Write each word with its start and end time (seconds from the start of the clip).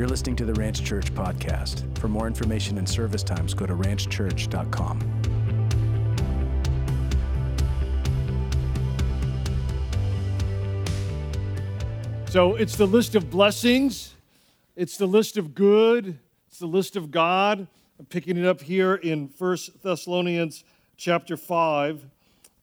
You're 0.00 0.08
listening 0.08 0.36
to 0.36 0.46
the 0.46 0.54
Ranch 0.54 0.82
Church 0.82 1.12
podcast. 1.12 1.98
For 1.98 2.08
more 2.08 2.26
information 2.26 2.78
and 2.78 2.88
service 2.88 3.22
times, 3.22 3.52
go 3.52 3.66
to 3.66 3.74
ranchchurch.com. 3.74 4.98
So 12.30 12.54
it's 12.54 12.76
the 12.76 12.86
list 12.86 13.14
of 13.14 13.28
blessings, 13.28 14.14
it's 14.74 14.96
the 14.96 15.04
list 15.04 15.36
of 15.36 15.54
good, 15.54 16.18
it's 16.48 16.58
the 16.60 16.66
list 16.66 16.96
of 16.96 17.10
God. 17.10 17.68
I'm 17.98 18.06
picking 18.06 18.38
it 18.38 18.46
up 18.46 18.62
here 18.62 18.94
in 18.94 19.28
First 19.28 19.82
Thessalonians 19.82 20.64
chapter 20.96 21.36
5, 21.36 22.06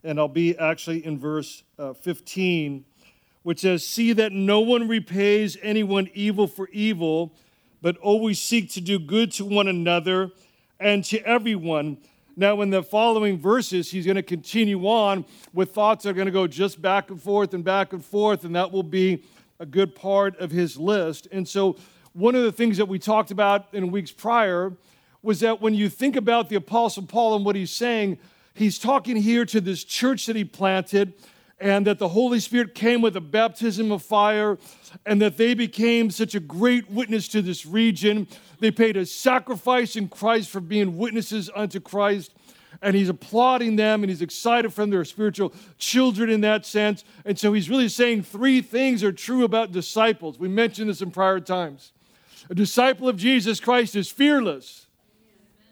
and 0.03 0.19
I'll 0.19 0.27
be 0.27 0.57
actually 0.57 1.05
in 1.05 1.19
verse 1.19 1.61
uh, 1.77 1.93
15, 1.93 2.83
which 3.47 3.61
says, 3.61 3.81
See 3.81 4.11
that 4.11 4.33
no 4.33 4.59
one 4.59 4.89
repays 4.89 5.55
anyone 5.61 6.09
evil 6.13 6.47
for 6.47 6.67
evil, 6.73 7.31
but 7.81 7.95
always 7.99 8.41
seek 8.41 8.69
to 8.71 8.81
do 8.81 8.99
good 8.99 9.31
to 9.31 9.45
one 9.45 9.69
another 9.69 10.31
and 10.81 11.01
to 11.05 11.21
everyone. 11.25 11.97
Now, 12.35 12.59
in 12.59 12.71
the 12.71 12.83
following 12.83 13.39
verses, 13.39 13.89
he's 13.89 14.05
going 14.05 14.17
to 14.17 14.21
continue 14.21 14.85
on 14.85 15.23
with 15.53 15.73
thoughts 15.73 16.03
that 16.03 16.09
are 16.09 16.13
going 16.13 16.25
to 16.25 16.31
go 16.33 16.45
just 16.45 16.81
back 16.81 17.09
and 17.09 17.23
forth 17.23 17.53
and 17.53 17.63
back 17.63 17.93
and 17.93 18.03
forth, 18.03 18.43
and 18.43 18.53
that 18.53 18.69
will 18.69 18.83
be 18.83 19.23
a 19.61 19.65
good 19.65 19.95
part 19.95 20.37
of 20.39 20.51
his 20.51 20.75
list. 20.75 21.29
And 21.31 21.47
so, 21.47 21.77
one 22.11 22.35
of 22.35 22.43
the 22.43 22.51
things 22.51 22.75
that 22.75 22.89
we 22.89 22.99
talked 22.99 23.31
about 23.31 23.67
in 23.71 23.91
weeks 23.91 24.11
prior 24.11 24.73
was 25.21 25.39
that 25.39 25.61
when 25.61 25.73
you 25.73 25.87
think 25.87 26.17
about 26.17 26.49
the 26.49 26.57
Apostle 26.57 27.03
Paul 27.03 27.37
and 27.37 27.45
what 27.45 27.55
he's 27.55 27.71
saying, 27.71 28.17
he's 28.53 28.77
talking 28.77 29.15
here 29.15 29.45
to 29.45 29.61
this 29.61 29.85
church 29.85 30.25
that 30.25 30.35
he 30.35 30.43
planted, 30.43 31.13
and 31.59 31.87
that 31.87 31.99
the 31.99 32.09
Holy 32.09 32.39
Spirit 32.39 32.75
came 32.75 33.01
with 33.01 33.15
a 33.15 33.21
baptism 33.21 33.91
of 33.91 34.03
fire, 34.03 34.57
and 35.05 35.21
that 35.21 35.37
they 35.37 35.53
became 35.53 36.11
such 36.11 36.35
a 36.35 36.39
great 36.39 36.89
witness 36.89 37.27
to 37.29 37.41
this 37.41 37.65
region. 37.65 38.27
They 38.59 38.71
paid 38.71 38.97
a 38.97 39.05
sacrifice 39.05 39.95
in 39.95 40.07
Christ 40.09 40.49
for 40.49 40.59
being 40.59 40.97
witnesses 40.97 41.49
unto 41.55 41.79
Christ 41.79 42.33
and 42.81 42.95
he's 42.95 43.09
applauding 43.09 43.75
them 43.75 44.03
and 44.03 44.09
he's 44.09 44.21
excited 44.21 44.69
for 44.71 44.77
from 44.77 44.89
their 44.91 45.05
spiritual 45.05 45.53
children 45.77 46.29
in 46.29 46.41
that 46.41 46.65
sense. 46.65 47.03
And 47.25 47.37
so 47.37 47.53
he's 47.53 47.69
really 47.69 47.89
saying 47.89 48.23
three 48.23 48.61
things 48.61 49.03
are 49.03 49.11
true 49.11 49.43
about 49.43 49.71
disciples. 49.71 50.37
We 50.37 50.47
mentioned 50.47 50.89
this 50.89 51.01
in 51.01 51.11
prior 51.11 51.39
times. 51.39 51.91
A 52.49 52.55
disciple 52.55 53.09
of 53.09 53.17
Jesus 53.17 53.59
Christ 53.59 53.95
is 53.95 54.09
fearless. 54.09 54.85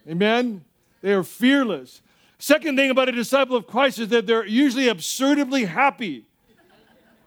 Amen? 0.08 0.64
They 1.02 1.12
are 1.12 1.22
fearless. 1.22 2.02
Second 2.38 2.76
thing 2.76 2.90
about 2.90 3.08
a 3.08 3.12
disciple 3.12 3.56
of 3.56 3.66
Christ 3.66 3.98
is 3.98 4.08
that 4.08 4.26
they're 4.26 4.46
usually 4.46 4.88
absurdly 4.88 5.64
happy. 5.64 6.26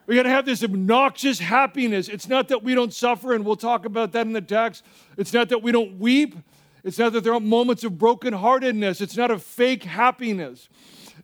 We 0.05 0.15
got 0.15 0.23
to 0.23 0.29
have 0.29 0.45
this 0.45 0.63
obnoxious 0.63 1.39
happiness. 1.39 2.09
It's 2.09 2.27
not 2.27 2.47
that 2.47 2.63
we 2.63 2.73
don't 2.73 2.93
suffer, 2.93 3.33
and 3.33 3.45
we'll 3.45 3.55
talk 3.55 3.85
about 3.85 4.11
that 4.13 4.25
in 4.25 4.33
the 4.33 4.41
text. 4.41 4.83
It's 5.17 5.33
not 5.33 5.49
that 5.49 5.61
we 5.61 5.71
don't 5.71 5.99
weep. 5.99 6.35
It's 6.83 6.97
not 6.97 7.13
that 7.13 7.23
there 7.23 7.33
aren't 7.33 7.45
moments 7.45 7.83
of 7.83 7.93
brokenheartedness. 7.93 9.01
It's 9.01 9.17
not 9.17 9.29
a 9.29 9.37
fake 9.37 9.83
happiness. 9.83 10.69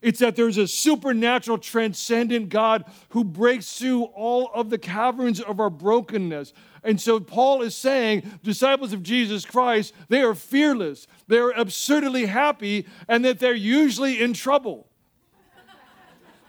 It's 0.01 0.19
that 0.19 0.35
there's 0.35 0.57
a 0.57 0.67
supernatural, 0.67 1.57
transcendent 1.57 2.49
God 2.49 2.85
who 3.09 3.23
breaks 3.23 3.77
through 3.77 4.03
all 4.03 4.49
of 4.53 4.69
the 4.69 4.77
caverns 4.77 5.39
of 5.41 5.59
our 5.59 5.69
brokenness. 5.69 6.53
And 6.83 6.99
so 6.99 7.19
Paul 7.19 7.61
is 7.61 7.75
saying, 7.75 8.39
disciples 8.43 8.93
of 8.93 9.03
Jesus 9.03 9.45
Christ, 9.45 9.93
they 10.09 10.21
are 10.21 10.35
fearless, 10.35 11.07
they're 11.27 11.51
absurdly 11.51 12.27
happy, 12.27 12.85
and 13.07 13.25
that 13.25 13.39
they're 13.39 13.53
usually 13.53 14.21
in 14.21 14.33
trouble 14.33 14.87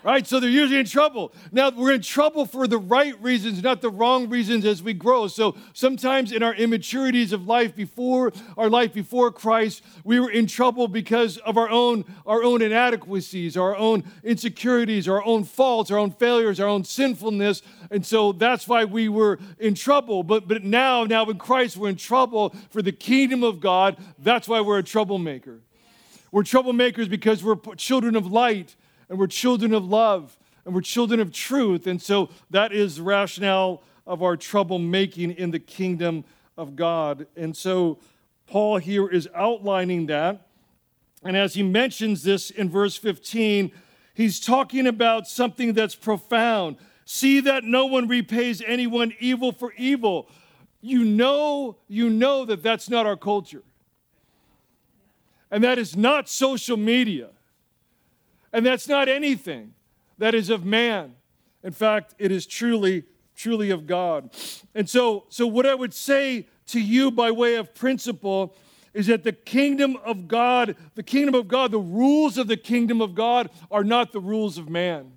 right? 0.07 0.25
So 0.25 0.39
they're 0.39 0.49
usually 0.49 0.79
in 0.79 0.87
trouble. 0.87 1.33
Now, 1.51 1.71
we're 1.71 1.93
in 1.93 2.01
trouble 2.01 2.47
for 2.47 2.69
the 2.69 2.79
right 2.79 3.21
reasons, 3.21 3.61
not 3.61 3.83
the 3.83 3.91
wrong 3.91 4.29
reasons 4.29 4.65
as 4.65 4.81
we 4.81 4.95
grow. 4.95 5.27
So 5.27 5.57
sometimes 5.73 6.31
in 6.31 6.45
our 6.45 6.55
immaturities 6.55 7.33
of 7.33 7.49
life 7.49 7.75
before 7.75 8.33
our 8.57 8.71
life 8.71 8.95
before 8.95 9.33
Christ, 9.33 9.83
we 10.05 10.21
were 10.21 10.31
in 10.31 10.47
trouble 10.47 10.87
because 10.87 11.39
of 11.39 11.59
our 11.59 11.69
own, 11.69 12.05
our 12.25 12.45
own 12.45 12.63
inadequacies, 12.63 13.57
our 13.57 13.75
own 13.75 14.05
insecurities, 14.23 15.09
our 15.09 15.25
own 15.25 15.43
faults, 15.43 15.91
our 15.91 15.99
own 15.99 16.13
failures, 16.13 16.61
our 16.61 16.69
own 16.69 16.85
sinfulness. 16.85 17.63
And 17.91 18.07
so 18.07 18.31
that's 18.31 18.69
why 18.69 18.85
we 18.85 19.09
were 19.09 19.41
in 19.59 19.75
trouble. 19.75 20.23
But, 20.23 20.47
but 20.47 20.63
now, 20.63 21.03
now 21.03 21.25
in 21.25 21.37
Christ, 21.37 21.77
we're 21.77 21.89
in 21.89 21.97
trouble 21.97 22.55
for 22.71 22.81
the 22.81 22.93
kingdom 22.93 23.43
of 23.43 23.59
God. 23.59 23.97
That's 24.21 24.47
why 24.47 24.61
we're 24.61 24.79
a 24.79 24.85
troublemaker. 24.85 25.63
We're 26.31 26.45
troublemakers 26.45 27.11
because 27.11 27.43
we're 27.43 27.57
children 27.75 28.15
of 28.15 28.31
light 28.31 28.77
and 29.09 29.19
we're 29.19 29.27
children 29.27 29.73
of 29.73 29.85
love 29.85 30.37
and 30.65 30.75
we're 30.75 30.81
children 30.81 31.21
of 31.21 31.33
truth. 31.33 31.87
And 31.87 32.01
so 32.03 32.31
that 32.51 32.73
is 32.73 33.01
rationale 33.01 33.83
of 34.07 34.23
our 34.23 34.37
troublemaking 34.37 35.37
in 35.37 35.51
the 35.51 35.59
kingdom 35.59 36.25
of 36.57 36.77
God. 36.77 37.27
And 37.37 37.57
so 37.57 37.99
Paul 38.47 38.79
here 38.79 39.09
is 39.09 39.29
outlining 39.35 40.07
that. 40.07 40.47
And 41.23 41.37
as 41.37 41.55
he 41.55 41.63
mentions 41.63 42.23
this 42.23 42.51
in 42.51 42.69
verse 42.69 42.97
15, 42.97 43.73
he's 44.15 44.41
talking 44.41 44.87
about 44.87 45.27
something 45.27 45.73
that's 45.73 45.95
profound. 45.95 46.77
See 47.05 47.41
that 47.41 47.65
no 47.65 47.87
one 47.87 48.09
repays 48.09 48.63
anyone 48.67 49.13
evil 49.19 49.53
for 49.53 49.73
evil. 49.77 50.29
You 50.81 51.05
know, 51.05 51.77
you 51.89 52.11
know 52.11 52.45
that 52.45 52.63
that's 52.63 52.89
not 52.89 53.07
our 53.07 53.17
culture. 53.17 53.63
And 55.51 55.63
that 55.65 55.79
is 55.79 55.97
not 55.97 56.29
social 56.29 56.77
media. 56.77 57.31
And 58.57 58.65
that's 58.65 58.89
not 58.89 59.07
anything 59.07 59.75
that 60.17 60.35
is 60.35 60.49
of 60.49 60.65
man. 60.65 61.15
In 61.63 61.73
fact, 61.73 62.15
it 62.19 62.33
is 62.33 62.47
truly, 62.47 63.05
truly 63.35 63.69
of 63.69 63.87
God. 63.87 64.31
And 64.75 64.89
so, 64.89 65.27
so 65.29 65.47
what 65.47 65.67
I 65.67 65.75
would 65.75 65.93
say 65.93 66.47
to 66.69 66.81
you 66.81 67.11
by 67.11 67.31
way 67.31 67.57
of 67.57 67.75
principle 67.75 68.57
is 68.95 69.09
that 69.09 69.25
the 69.25 69.33
kingdom 69.35 69.99
of 70.03 70.27
God, 70.27 70.75
the 70.95 71.03
kingdom 71.03 71.35
of 71.35 71.49
God, 71.49 71.71
the 71.71 71.79
rules 71.79 72.39
of 72.39 72.47
the 72.47 72.57
kingdom 72.57 73.03
of 73.03 73.15
God 73.15 73.51
are 73.71 73.85
not 73.85 74.13
the 74.13 74.21
rules 74.21 74.57
of 74.57 74.71
man. 74.71 75.13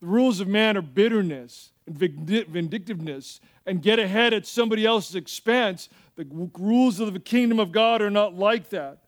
The 0.00 0.06
rules 0.06 0.38
of 0.40 0.46
man 0.46 0.76
are 0.76 0.82
bitterness 0.82 1.72
and 1.86 1.96
vindictiveness 1.96 3.40
and 3.64 3.80
get 3.80 3.98
ahead 3.98 4.34
at 4.34 4.46
somebody 4.46 4.84
else's 4.84 5.14
expense. 5.14 5.88
The 6.16 6.26
rules 6.58 7.00
of 7.00 7.14
the 7.14 7.20
kingdom 7.20 7.58
of 7.58 7.72
God 7.72 8.02
are 8.02 8.10
not 8.10 8.34
like 8.34 8.68
that. 8.68 8.98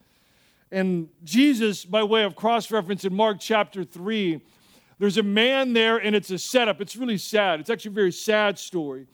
And 0.72 1.08
Jesus, 1.24 1.84
by 1.84 2.02
way 2.02 2.24
of 2.24 2.34
cross 2.34 2.70
reference 2.70 3.04
in 3.04 3.14
Mark 3.14 3.38
chapter 3.40 3.84
3, 3.84 4.40
there's 4.98 5.18
a 5.18 5.22
man 5.22 5.72
there 5.72 5.98
and 5.98 6.16
it's 6.16 6.30
a 6.30 6.38
setup. 6.38 6.80
It's 6.80 6.96
really 6.96 7.18
sad. 7.18 7.60
It's 7.60 7.70
actually 7.70 7.92
a 7.92 7.94
very 7.94 8.12
sad 8.12 8.58
story. 8.58 9.06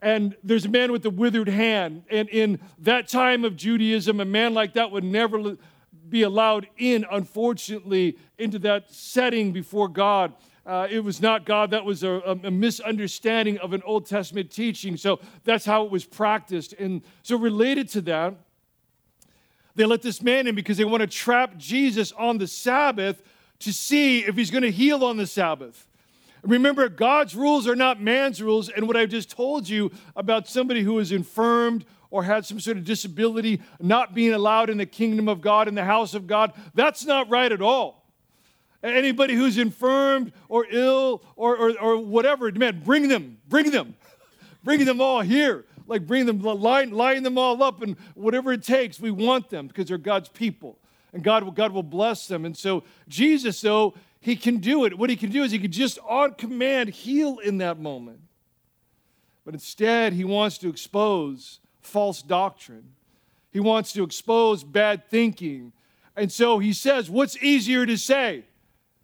And 0.00 0.36
there's 0.42 0.64
a 0.64 0.68
man 0.68 0.90
with 0.90 1.06
a 1.06 1.10
withered 1.10 1.48
hand. 1.48 2.02
And 2.10 2.28
in 2.28 2.60
that 2.80 3.08
time 3.08 3.44
of 3.44 3.56
Judaism, 3.56 4.20
a 4.20 4.24
man 4.24 4.52
like 4.52 4.74
that 4.74 4.90
would 4.90 5.04
never 5.04 5.56
be 6.08 6.22
allowed 6.22 6.66
in, 6.76 7.06
unfortunately, 7.10 8.18
into 8.36 8.58
that 8.60 8.92
setting 8.92 9.52
before 9.52 9.88
God. 9.88 10.34
Uh, 10.66 10.86
it 10.90 11.00
was 11.00 11.20
not 11.20 11.44
God, 11.44 11.70
that 11.70 11.84
was 11.84 12.02
a, 12.04 12.10
a, 12.44 12.50
misunderstanding 12.50 13.58
of 13.58 13.72
an 13.72 13.82
Old 13.84 14.06
Testament 14.06 14.50
teaching. 14.50 14.96
So 14.96 15.20
that's 15.42 15.64
how 15.64 15.84
it 15.84 15.90
was 15.90 16.04
practiced. 16.04 16.72
And 16.74 17.02
so, 17.22 17.36
related 17.36 17.88
to 17.90 18.00
that, 18.02 18.34
they 19.74 19.84
let 19.84 20.02
this 20.02 20.22
man 20.22 20.46
in 20.46 20.54
because 20.54 20.76
they 20.76 20.84
want 20.84 21.00
to 21.00 21.06
trap 21.06 21.56
Jesus 21.56 22.12
on 22.12 22.38
the 22.38 22.46
Sabbath 22.46 23.22
to 23.60 23.72
see 23.72 24.20
if 24.20 24.36
he's 24.36 24.50
going 24.50 24.62
to 24.62 24.70
heal 24.70 25.04
on 25.04 25.16
the 25.16 25.26
Sabbath. 25.26 25.86
Remember, 26.42 26.88
God's 26.88 27.36
rules 27.36 27.68
are 27.68 27.76
not 27.76 28.00
man's 28.00 28.42
rules. 28.42 28.68
And 28.68 28.86
what 28.86 28.96
I've 28.96 29.08
just 29.08 29.30
told 29.30 29.68
you 29.68 29.92
about 30.16 30.48
somebody 30.48 30.82
who 30.82 30.98
is 30.98 31.12
infirmed 31.12 31.84
or 32.10 32.24
had 32.24 32.44
some 32.44 32.60
sort 32.60 32.76
of 32.76 32.84
disability 32.84 33.60
not 33.80 34.14
being 34.14 34.32
allowed 34.34 34.68
in 34.68 34.76
the 34.76 34.86
kingdom 34.86 35.28
of 35.28 35.40
God, 35.40 35.68
in 35.68 35.74
the 35.74 35.84
house 35.84 36.14
of 36.14 36.26
God, 36.26 36.52
that's 36.74 37.06
not 37.06 37.30
right 37.30 37.50
at 37.50 37.62
all. 37.62 38.04
Anybody 38.82 39.34
who's 39.34 39.56
infirmed 39.56 40.32
or 40.48 40.66
ill 40.68 41.22
or, 41.36 41.56
or, 41.56 41.78
or 41.80 41.98
whatever, 41.98 42.50
man, 42.50 42.82
bring 42.84 43.06
them, 43.06 43.38
bring 43.48 43.70
them, 43.70 43.94
bring 44.64 44.84
them 44.84 45.00
all 45.00 45.20
here 45.20 45.64
like 45.92 46.06
bring 46.06 46.24
them, 46.24 46.40
line, 46.40 46.90
line 46.90 47.22
them 47.22 47.36
all 47.36 47.62
up, 47.62 47.82
and 47.82 47.96
whatever 48.14 48.50
it 48.50 48.62
takes, 48.62 48.98
we 48.98 49.10
want 49.10 49.50
them 49.50 49.66
because 49.66 49.88
they're 49.88 49.98
God's 49.98 50.30
people. 50.30 50.78
And 51.12 51.22
God, 51.22 51.44
will, 51.44 51.52
God 51.52 51.72
will 51.72 51.82
bless 51.82 52.26
them. 52.26 52.46
And 52.46 52.56
so 52.56 52.82
Jesus, 53.08 53.60
though, 53.60 53.92
he 54.18 54.34
can 54.34 54.56
do 54.56 54.86
it. 54.86 54.96
What 54.96 55.10
he 55.10 55.16
can 55.16 55.30
do 55.30 55.42
is 55.42 55.52
he 55.52 55.58
can 55.58 55.70
just 55.70 55.98
on 56.08 56.32
command 56.34 56.88
heal 56.88 57.38
in 57.40 57.58
that 57.58 57.78
moment. 57.78 58.20
But 59.44 59.52
instead, 59.52 60.14
he 60.14 60.24
wants 60.24 60.56
to 60.58 60.70
expose 60.70 61.60
false 61.82 62.22
doctrine. 62.22 62.94
He 63.52 63.60
wants 63.60 63.92
to 63.92 64.02
expose 64.02 64.64
bad 64.64 65.10
thinking. 65.10 65.74
And 66.16 66.32
so 66.32 66.58
he 66.58 66.72
says, 66.72 67.10
What's 67.10 67.36
easier 67.42 67.84
to 67.84 67.98
say 67.98 68.44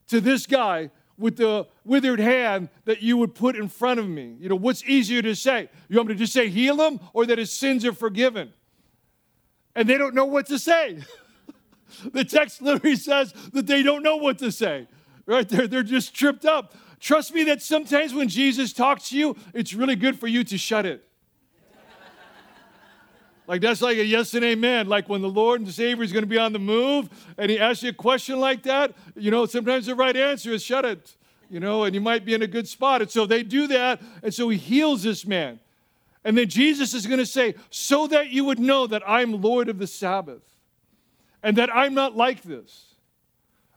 to 0.06 0.23
this 0.23 0.46
guy 0.46 0.90
with 1.19 1.37
the 1.37 1.67
withered 1.85 2.20
hand 2.20 2.69
that 2.85 3.03
you 3.03 3.17
would 3.17 3.35
put 3.35 3.56
in 3.56 3.69
front 3.69 4.00
of 4.00 4.09
me? 4.09 4.37
You 4.38 4.49
know, 4.49 4.56
what's 4.56 4.85
easier 4.85 5.20
to 5.23 5.35
say? 5.35 5.69
You 5.88 5.97
want 5.97 6.09
me 6.09 6.15
to 6.15 6.19
just 6.19 6.32
say 6.32 6.49
heal 6.49 6.81
him 6.81 7.00
or 7.12 7.26
that 7.26 7.38
his 7.38 7.53
sins 7.53 7.85
are 7.85 7.93
forgiven? 7.93 8.53
And 9.75 9.88
they 9.88 9.99
don't 9.99 10.15
know 10.15 10.25
what 10.25 10.47
to 10.47 10.59
say. 10.59 10.99
the 12.12 12.25
text 12.25 12.62
literally 12.62 12.97
says 12.97 13.32
that 13.53 13.67
they 13.67 13.82
don't 13.82 14.03
know 14.03 14.17
what 14.17 14.38
to 14.38 14.53
say, 14.53 14.88
right? 15.26 15.49
They're, 15.49 15.67
they're 15.67 15.82
just 15.82 16.15
tripped 16.15 16.44
up. 16.44 16.75
Trust 17.00 17.32
me 17.32 17.44
that 17.44 17.62
sometimes 17.62 18.12
when 18.14 18.29
Jesus 18.29 18.73
talks 18.73 19.11
to 19.11 19.17
you, 19.17 19.37
it's 19.55 19.75
really 19.75 19.97
good 19.97 20.19
for 20.19 20.26
you 20.26 20.44
to 20.44 20.59
shut 20.59 20.87
it. 20.87 21.08
Like 23.49 23.62
that's 23.62 23.81
like 23.81 23.97
a 23.97 24.05
yes 24.05 24.35
and 24.35 24.45
amen. 24.45 24.89
Like 24.89 25.09
when 25.09 25.23
the 25.23 25.29
Lord 25.29 25.61
and 25.61 25.67
the 25.67 25.73
Savior 25.73 26.05
is 26.05 26.12
going 26.12 26.23
to 26.23 26.29
be 26.29 26.37
on 26.37 26.53
the 26.53 26.59
move 26.59 27.09
and 27.39 27.50
he 27.50 27.59
asks 27.59 27.83
you 27.83 27.89
a 27.89 27.95
question 27.95 28.39
like 28.39 28.62
that, 28.65 28.93
you 29.17 29.31
know, 29.31 29.47
sometimes 29.47 29.87
the 29.87 29.95
right 29.95 30.15
answer 30.15 30.53
is 30.53 30.62
shut 30.62 30.85
it, 30.85 31.17
you 31.49 31.59
know, 31.59 31.85
and 31.85 31.95
you 31.95 32.00
might 32.03 32.27
be 32.27 32.35
in 32.35 32.43
a 32.43 32.47
good 32.47 32.69
spot. 32.69 33.00
And 33.00 33.11
so 33.11 33.25
they 33.25 33.43
do 33.43 33.67
that. 33.69 34.03
And 34.23 34.35
so 34.35 34.50
he 34.50 34.59
heals 34.59 35.03
this 35.03 35.27
man. 35.27 35.59
And 36.25 36.37
then 36.37 36.47
Jesus 36.47 36.93
is 36.93 37.06
going 37.06 37.21
to 37.21 37.27
say, 37.27 37.55
so 37.71 38.06
that 38.09 38.29
you 38.29 38.45
would 38.45 38.59
know 38.59 38.87
that 38.87 39.03
I'm 39.06 39.41
Lord 39.41 39.71
of 39.71 39.79
the 39.79 39.87
Sabbath 39.87 40.43
and 41.43 41.56
that 41.56 41.75
I'm 41.75 41.95
not 41.95 42.15
like 42.15 42.43
this. 42.43 42.85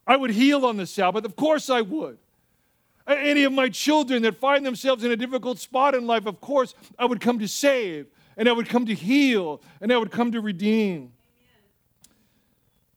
I 0.05 0.17
would 0.17 0.31
heal 0.31 0.65
on 0.65 0.75
the 0.75 0.85
Sabbath. 0.85 1.23
Of 1.23 1.37
course 1.37 1.69
I 1.69 1.79
would. 1.79 2.17
Any 3.07 3.45
of 3.45 3.53
my 3.53 3.69
children 3.69 4.23
that 4.23 4.37
find 4.37 4.65
themselves 4.65 5.05
in 5.05 5.11
a 5.11 5.15
difficult 5.15 5.59
spot 5.59 5.95
in 5.95 6.05
life, 6.05 6.25
of 6.25 6.41
course, 6.41 6.75
I 6.99 7.05
would 7.05 7.21
come 7.21 7.39
to 7.39 7.47
save 7.47 8.07
and 8.41 8.49
I 8.49 8.53
would 8.53 8.67
come 8.67 8.87
to 8.87 8.95
heal, 8.95 9.61
and 9.81 9.93
I 9.93 9.97
would 9.99 10.09
come 10.09 10.31
to 10.31 10.41
redeem. 10.41 11.13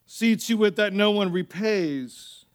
See 0.06 0.37
to 0.37 0.64
it 0.64 0.76
that 0.76 0.94
no 0.94 1.11
one 1.11 1.31
repays 1.31 2.46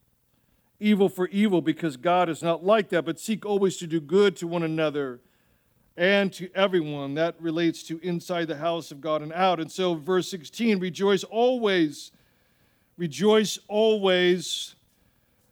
evil 0.80 1.08
for 1.08 1.28
evil, 1.28 1.62
because 1.62 1.98
God 1.98 2.30
is 2.30 2.42
not 2.42 2.66
like 2.66 2.90
that, 2.90 3.06
but 3.06 3.20
seek 3.20 3.46
always 3.46 3.78
to 3.78 3.86
do 3.86 4.02
good 4.02 4.36
to 4.38 4.48
one 4.48 4.64
another 4.64 5.20
and 5.98 6.34
to 6.34 6.50
everyone. 6.56 7.14
That 7.14 7.36
relates 7.40 7.84
to 7.84 8.00
inside 8.00 8.48
the 8.48 8.58
house 8.58 8.90
of 8.90 9.02
God 9.02 9.22
and 9.22 9.34
out. 9.34 9.60
And 9.60 9.72
so, 9.72 9.94
verse 9.94 10.28
16 10.32 10.80
rejoice 10.80 11.24
always. 11.24 12.12
Rejoice 12.98 13.60
always. 13.68 14.74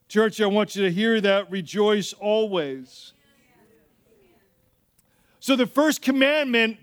Church, 0.07 0.41
I 0.41 0.47
want 0.47 0.75
you 0.75 0.85
to 0.85 0.91
hear 0.91 1.21
that. 1.21 1.51
Rejoice 1.51 2.13
always. 2.13 3.13
So, 5.39 5.55
the 5.55 5.67
first 5.67 6.01
commandment 6.01 6.79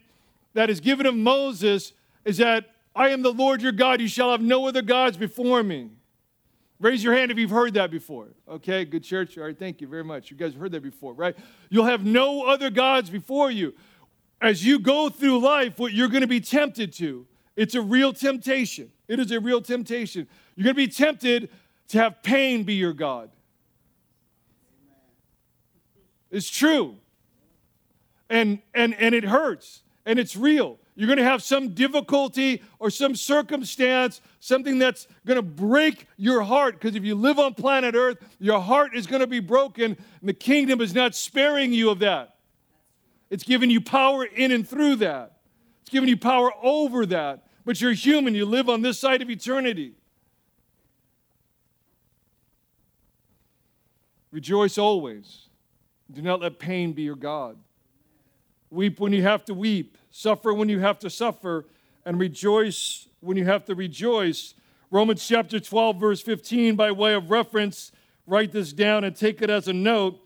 that 0.55 0.71
is 0.71 0.81
given 0.81 1.07
of 1.07 1.15
Moses 1.15 1.93
is 2.25 2.39
that 2.39 2.71
I 2.97 3.11
am 3.11 3.23
the 3.23 3.33
Lord 3.33 3.61
your 3.61 3.73
God. 3.73 4.01
You 4.01 4.09
shall 4.09 4.31
have 4.31 4.41
no 4.41 4.67
other 4.67 4.83
gods 4.83 5.17
before 5.17 5.63
me. 5.63 5.91
Raise 6.81 7.03
your 7.05 7.15
hand 7.15 7.31
if 7.31 7.39
you've 7.39 7.51
heard 7.51 7.75
that 7.75 7.91
before. 7.91 8.29
Okay, 8.49 8.85
good 8.85 9.05
church. 9.05 9.39
All 9.39 9.45
right, 9.45 9.59
thank 9.59 9.81
you 9.81 9.87
very 9.87 10.05
much. 10.05 10.31
You 10.31 10.37
guys 10.37 10.53
have 10.53 10.61
heard 10.61 10.73
that 10.73 10.83
before, 10.83 11.13
right? 11.13 11.37
You'll 11.71 11.87
have 11.87 12.05
no 12.05 12.47
other 12.47 12.71
gods 12.71 13.11
before 13.11 13.51
you. 13.51 13.75
As 14.41 14.65
you 14.65 14.79
go 14.79 15.09
through 15.09 15.39
life, 15.41 15.79
what 15.79 15.93
you're 15.93 16.09
going 16.09 16.23
to 16.23 16.27
be 16.27 16.41
tempted 16.41 16.93
to, 16.95 17.27
it's 17.57 17.75
a 17.75 17.81
real 17.81 18.13
temptation. 18.13 18.91
It 19.09 19.19
is 19.19 19.31
a 19.31 19.41
real 19.41 19.61
temptation. 19.61 20.27
You're 20.57 20.65
going 20.65 20.75
to 20.75 20.87
be 20.87 20.93
tempted 20.93 21.49
to 21.89 21.99
have 21.99 22.23
pain 22.23 22.65
be 22.65 22.75
your 22.75 22.93
God. 22.93 23.31
It's 26.31 26.51
true. 26.51 26.97
And, 28.29 28.61
and, 28.75 28.95
and 28.95 29.15
it 29.15 29.25
hurts 29.25 29.84
and 30.07 30.19
it's 30.19 30.37
real. 30.37 30.79
You're 30.95 31.09
going 31.09 31.19
to 31.19 31.25
have 31.25 31.43
some 31.43 31.71
difficulty 31.71 32.63
or 32.79 32.89
some 32.89 33.17
circumstance, 33.17 34.21
something 34.39 34.79
that's 34.79 35.09
going 35.27 35.37
to 35.37 35.43
break 35.43 36.07
your 36.17 36.43
heart. 36.43 36.79
Because 36.79 36.95
if 36.95 37.05
you 37.05 37.15
live 37.15 37.39
on 37.39 37.55
planet 37.55 37.95
Earth, 37.97 38.19
your 38.39 38.61
heart 38.61 38.95
is 38.95 39.07
going 39.07 39.21
to 39.21 39.27
be 39.27 39.41
broken, 39.41 39.97
and 40.21 40.29
the 40.29 40.35
kingdom 40.35 40.81
is 40.81 40.95
not 40.95 41.15
sparing 41.15 41.73
you 41.73 41.91
of 41.91 41.99
that. 42.01 42.37
It's 43.31 43.43
giving 43.43 43.71
you 43.71 43.81
power 43.81 44.25
in 44.25 44.53
and 44.53 44.69
through 44.69 44.97
that, 44.97 45.39
it's 45.81 45.91
giving 45.91 46.09
you 46.09 46.17
power 46.17 46.53
over 46.63 47.07
that. 47.07 47.47
But 47.65 47.81
you're 47.81 47.93
human, 47.93 48.35
you 48.35 48.45
live 48.45 48.69
on 48.69 48.83
this 48.83 48.99
side 48.99 49.23
of 49.23 49.31
eternity. 49.31 49.95
Rejoice 54.31 54.77
always. 54.77 55.49
Do 56.13 56.21
not 56.21 56.41
let 56.41 56.59
pain 56.59 56.93
be 56.93 57.03
your 57.03 57.17
God. 57.17 57.57
Weep 58.75 58.99
when 58.99 59.13
you 59.13 59.23
have 59.23 59.45
to 59.45 59.55
weep, 59.55 59.97
suffer 60.11 60.53
when 60.53 60.69
you 60.69 60.81
have 60.81 60.99
to 60.99 61.09
suffer, 61.09 61.65
and 62.05 62.19
rejoice 62.19 63.07
when 63.21 63.37
you 63.37 63.45
have 63.45 63.65
to 63.67 63.75
rejoice. 63.75 64.55
Romans 64.91 65.27
chapter 65.27 65.61
12, 65.61 65.97
verse 65.97 66.21
15, 66.21 66.75
by 66.75 66.91
way 66.91 67.15
of 67.15 67.31
reference, 67.31 67.93
write 68.27 68.51
this 68.51 68.73
down 68.73 69.05
and 69.05 69.15
take 69.15 69.41
it 69.43 69.49
as 69.49 69.69
a 69.69 69.73
note, 69.73 70.21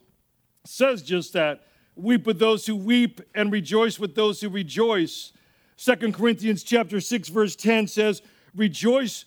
says 0.64 1.02
just 1.02 1.34
that. 1.34 1.62
Weep 1.94 2.26
with 2.26 2.38
those 2.38 2.66
who 2.66 2.74
weep 2.74 3.20
and 3.34 3.52
rejoice 3.52 3.98
with 3.98 4.14
those 4.14 4.40
who 4.40 4.48
rejoice. 4.48 5.32
Second 5.76 6.14
Corinthians 6.14 6.62
chapter 6.62 7.00
6, 7.00 7.28
verse 7.28 7.54
10 7.54 7.86
says, 7.86 8.22
Rejoice 8.54 9.26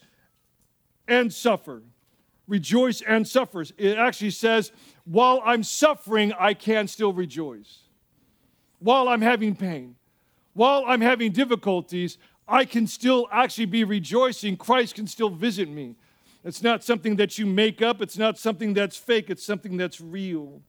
and 1.07 1.31
suffer. 1.31 1.83
Rejoice 2.47 3.01
and 3.01 3.27
suffer. 3.27 3.65
It 3.77 3.97
actually 3.97 4.31
says, 4.31 4.71
While 5.06 5.44
I'm 5.45 5.63
suffering, 5.63 6.33
I 6.39 6.56
can 6.56 6.88
still 6.88 7.13
rejoice 7.13 7.81
while 8.81 9.07
I'm 9.07 9.22
having 9.22 9.56
pain, 9.56 9.95
while 10.54 10.83
I'm 10.88 11.01
having 11.01 11.31
difficulties, 11.31 12.18
I 12.48 12.66
can 12.66 12.88
still 12.88 13.28
actually 13.31 13.68
be 13.68 13.83
rejoicing. 13.83 14.57
Christ 14.57 14.95
can 14.95 15.07
still 15.07 15.30
visit 15.30 15.69
me. 15.69 15.95
It's 16.44 16.63
not 16.63 16.83
something 16.83 17.16
that 17.18 17.38
you 17.38 17.45
make 17.45 17.81
up, 17.81 18.01
it's 18.01 18.18
not 18.18 18.38
something 18.38 18.74
that's 18.74 18.98
fake, 18.98 19.30
it's 19.30 19.45
something 19.45 19.78
that's 19.78 20.01
real. 20.01 20.62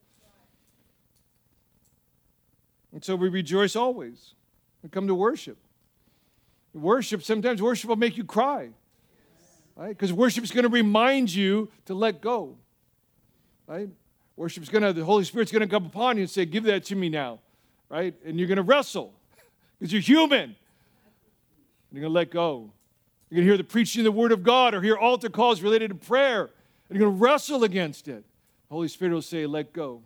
And 2.93 3.03
so 3.03 3.17
we 3.17 3.31
rejoice 3.31 3.75
always. 3.75 4.35
We 4.83 4.91
come 4.91 5.07
to 5.07 5.15
worship. 5.15 5.57
Worship, 6.75 7.23
sometimes 7.23 7.63
worship 7.63 7.89
will 7.89 7.97
make 7.97 8.19
you 8.19 8.25
cry. 8.25 8.69
Right? 9.75 9.89
Because 9.89 10.13
worship 10.13 10.45
is 10.45 10.51
going 10.51 10.65
to 10.65 10.69
remind 10.69 11.35
you 11.35 11.71
to 11.87 11.95
let 11.95 12.21
go. 12.21 12.59
Right? 13.67 13.89
Worship 14.37 14.63
is 14.63 14.69
going 14.69 14.83
to, 14.83 14.93
the 14.93 15.05
Holy 15.05 15.25
Spirit's 15.25 15.51
going 15.51 15.61
to 15.61 15.67
come 15.67 15.87
upon 15.87 16.17
you 16.17 16.25
and 16.25 16.31
say, 16.31 16.45
Give 16.45 16.65
that 16.65 16.85
to 16.85 16.95
me 16.95 17.09
now 17.09 17.39
right? 17.93 18.15
And 18.25 18.39
you're 18.39 18.49
going 18.49 18.57
to 18.57 18.63
wrestle 18.63 19.13
because 19.79 19.93
you're 19.93 20.01
human. 20.03 20.57
You're 21.93 22.01
going 22.01 22.11
to 22.11 22.15
let 22.15 22.31
go. 22.31 22.73
You're 23.29 23.37
going 23.37 23.47
to 23.47 23.51
hear 23.51 23.59
the 23.59 23.65
preaching 23.65 24.01
of 24.01 24.05
the 24.05 24.13
Word 24.13 24.33
of 24.33 24.43
God 24.43 24.75
or 24.75 24.81
hear 24.81 24.97
altar 24.97 25.29
calls 25.29 25.61
related 25.61 25.91
to 25.91 25.95
prayer, 25.95 26.51
and 26.89 26.99
you're 26.99 27.07
going 27.07 27.19
to 27.19 27.23
wrestle 27.23 27.65
against 27.65 28.09
it. 28.09 28.25
The 28.69 28.75
Holy 28.75 28.89
Spirit 28.89 29.13
will 29.13 29.21
say, 29.21 29.45
let 29.45 29.75
go. 29.75 30.01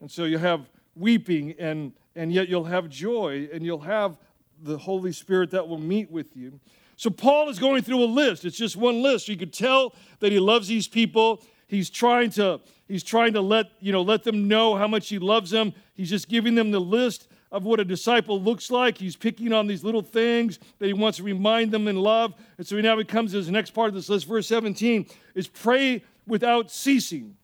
And 0.00 0.10
so 0.10 0.24
you'll 0.24 0.40
have 0.40 0.68
weeping, 0.94 1.54
and, 1.58 1.92
and 2.14 2.30
yet 2.30 2.48
you'll 2.48 2.64
have 2.64 2.90
joy, 2.90 3.48
and 3.50 3.64
you'll 3.64 3.80
have 3.80 4.18
the 4.62 4.76
Holy 4.76 5.12
Spirit 5.12 5.50
that 5.52 5.66
will 5.66 5.78
meet 5.78 6.10
with 6.10 6.36
you. 6.36 6.60
So 6.96 7.08
Paul 7.08 7.48
is 7.48 7.58
going 7.58 7.82
through 7.82 8.04
a 8.04 8.06
list. 8.06 8.44
It's 8.44 8.58
just 8.58 8.76
one 8.76 9.02
list. 9.02 9.26
You 9.26 9.38
could 9.38 9.54
tell 9.54 9.94
that 10.20 10.30
he 10.30 10.38
loves 10.38 10.68
these 10.68 10.86
people. 10.86 11.42
He's 11.72 11.88
trying 11.88 12.28
to 12.32 12.60
he's 12.86 13.02
trying 13.02 13.32
to 13.32 13.40
let, 13.40 13.70
you 13.80 13.92
know, 13.92 14.02
let 14.02 14.24
them 14.24 14.46
know 14.46 14.76
how 14.76 14.86
much 14.86 15.08
he 15.08 15.18
loves 15.18 15.50
them. 15.50 15.72
He's 15.94 16.10
just 16.10 16.28
giving 16.28 16.54
them 16.54 16.70
the 16.70 16.78
list 16.78 17.28
of 17.50 17.64
what 17.64 17.80
a 17.80 17.84
disciple 17.84 18.38
looks 18.38 18.70
like. 18.70 18.98
He's 18.98 19.16
picking 19.16 19.54
on 19.54 19.66
these 19.66 19.82
little 19.82 20.02
things 20.02 20.58
that 20.78 20.86
he 20.86 20.92
wants 20.92 21.16
to 21.16 21.24
remind 21.24 21.70
them 21.70 21.88
in 21.88 21.96
love. 21.96 22.34
And 22.58 22.66
so 22.66 22.78
now 22.82 22.98
he 22.98 23.04
comes 23.04 23.30
to 23.30 23.38
his 23.38 23.50
next 23.50 23.70
part 23.70 23.88
of 23.88 23.94
this 23.94 24.10
list, 24.10 24.26
verse 24.26 24.46
17, 24.48 25.06
is 25.34 25.48
pray 25.48 26.04
without 26.26 26.70
ceasing. 26.70 27.36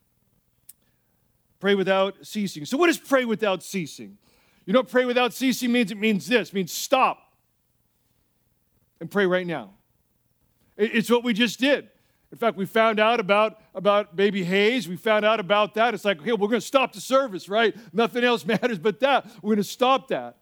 Pray 1.59 1.75
without 1.75 2.17
ceasing. 2.21 2.67
So 2.67 2.77
what 2.77 2.89
does 2.89 2.99
pray 2.99 3.25
without 3.25 3.63
ceasing? 3.63 4.19
You 4.67 4.75
know 4.75 4.83
pray 4.83 5.07
without 5.07 5.33
ceasing 5.33 5.73
means? 5.73 5.91
It 5.91 5.97
means 5.97 6.27
this. 6.27 6.51
It 6.51 6.55
means 6.55 6.71
stop 6.71 7.33
and 9.01 9.11
pray 9.11 9.25
right 9.25 9.47
now. 9.47 9.71
It's 10.77 11.09
what 11.09 11.25
we 11.25 11.33
just 11.33 11.59
did. 11.59 11.89
In 12.31 12.37
fact, 12.37 12.57
we 12.57 12.67
found 12.67 13.01
out 13.01 13.21
about, 13.21 13.61
about 13.75 14.15
baby 14.15 14.45
Hayes. 14.45 14.87
We 14.87 14.97
found 14.97 15.25
out 15.25 15.41
about 15.41 15.75
that. 15.75 15.95
It's 15.95 16.05
like, 16.05 16.21
okay, 16.21 16.33
we're 16.33 16.49
going 16.49 16.61
to 16.61 16.67
stop 16.67 16.93
the 16.93 17.01
service, 17.01 17.49
right? 17.49 17.75
Nothing 17.93 18.23
else 18.23 18.45
matters 18.47 18.79
but 18.79 19.01
that. 19.01 19.27
We're 19.43 19.55
going 19.55 19.57
to 19.59 19.65
stop 19.65 20.09
that. 20.09 20.37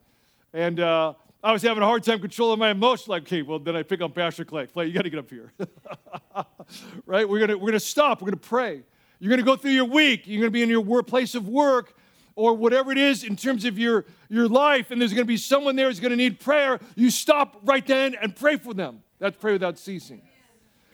And 0.52 0.80
uh, 0.80 1.14
I 1.44 1.52
was 1.52 1.62
having 1.62 1.82
a 1.82 1.86
hard 1.86 2.02
time 2.02 2.18
controlling 2.18 2.58
my 2.58 2.70
emotions. 2.70 3.08
Like, 3.08 3.22
okay, 3.22 3.42
well, 3.42 3.60
then 3.60 3.76
I 3.76 3.84
pick 3.84 4.02
on 4.02 4.10
Pastor 4.10 4.44
Clay. 4.44 4.66
Clay, 4.66 4.86
you 4.86 4.92
got 4.92 5.02
to 5.02 5.10
get 5.10 5.20
up 5.20 5.30
here. 5.30 5.52
right? 7.06 7.28
We're 7.28 7.46
going 7.46 7.60
we're 7.60 7.68
gonna 7.68 7.78
stop. 7.78 8.20
We're 8.20 8.30
going 8.30 8.38
to 8.38 8.48
pray. 8.48 8.82
You're 9.20 9.30
going 9.30 9.40
to 9.40 9.46
go 9.46 9.56
through 9.56 9.70
your 9.70 9.84
week. 9.84 10.26
You're 10.26 10.40
going 10.40 10.48
to 10.48 10.54
be 10.54 10.62
in 10.62 10.68
your 10.68 11.02
place 11.02 11.34
of 11.34 11.48
work 11.48 11.94
or 12.34 12.52
whatever 12.52 12.92
it 12.92 12.98
is 12.98 13.24
in 13.24 13.34
terms 13.34 13.64
of 13.64 13.78
your, 13.78 14.04
your 14.28 14.46
life, 14.46 14.90
and 14.90 15.00
there's 15.00 15.12
going 15.12 15.24
to 15.24 15.28
be 15.28 15.38
someone 15.38 15.74
there 15.74 15.86
who's 15.86 16.00
going 16.00 16.10
to 16.10 16.16
need 16.16 16.38
prayer. 16.38 16.78
You 16.94 17.10
stop 17.10 17.58
right 17.64 17.84
then 17.86 18.14
and 18.14 18.36
pray 18.36 18.58
for 18.58 18.74
them. 18.74 19.02
That's 19.18 19.36
pray 19.38 19.52
without 19.52 19.78
ceasing. 19.78 20.20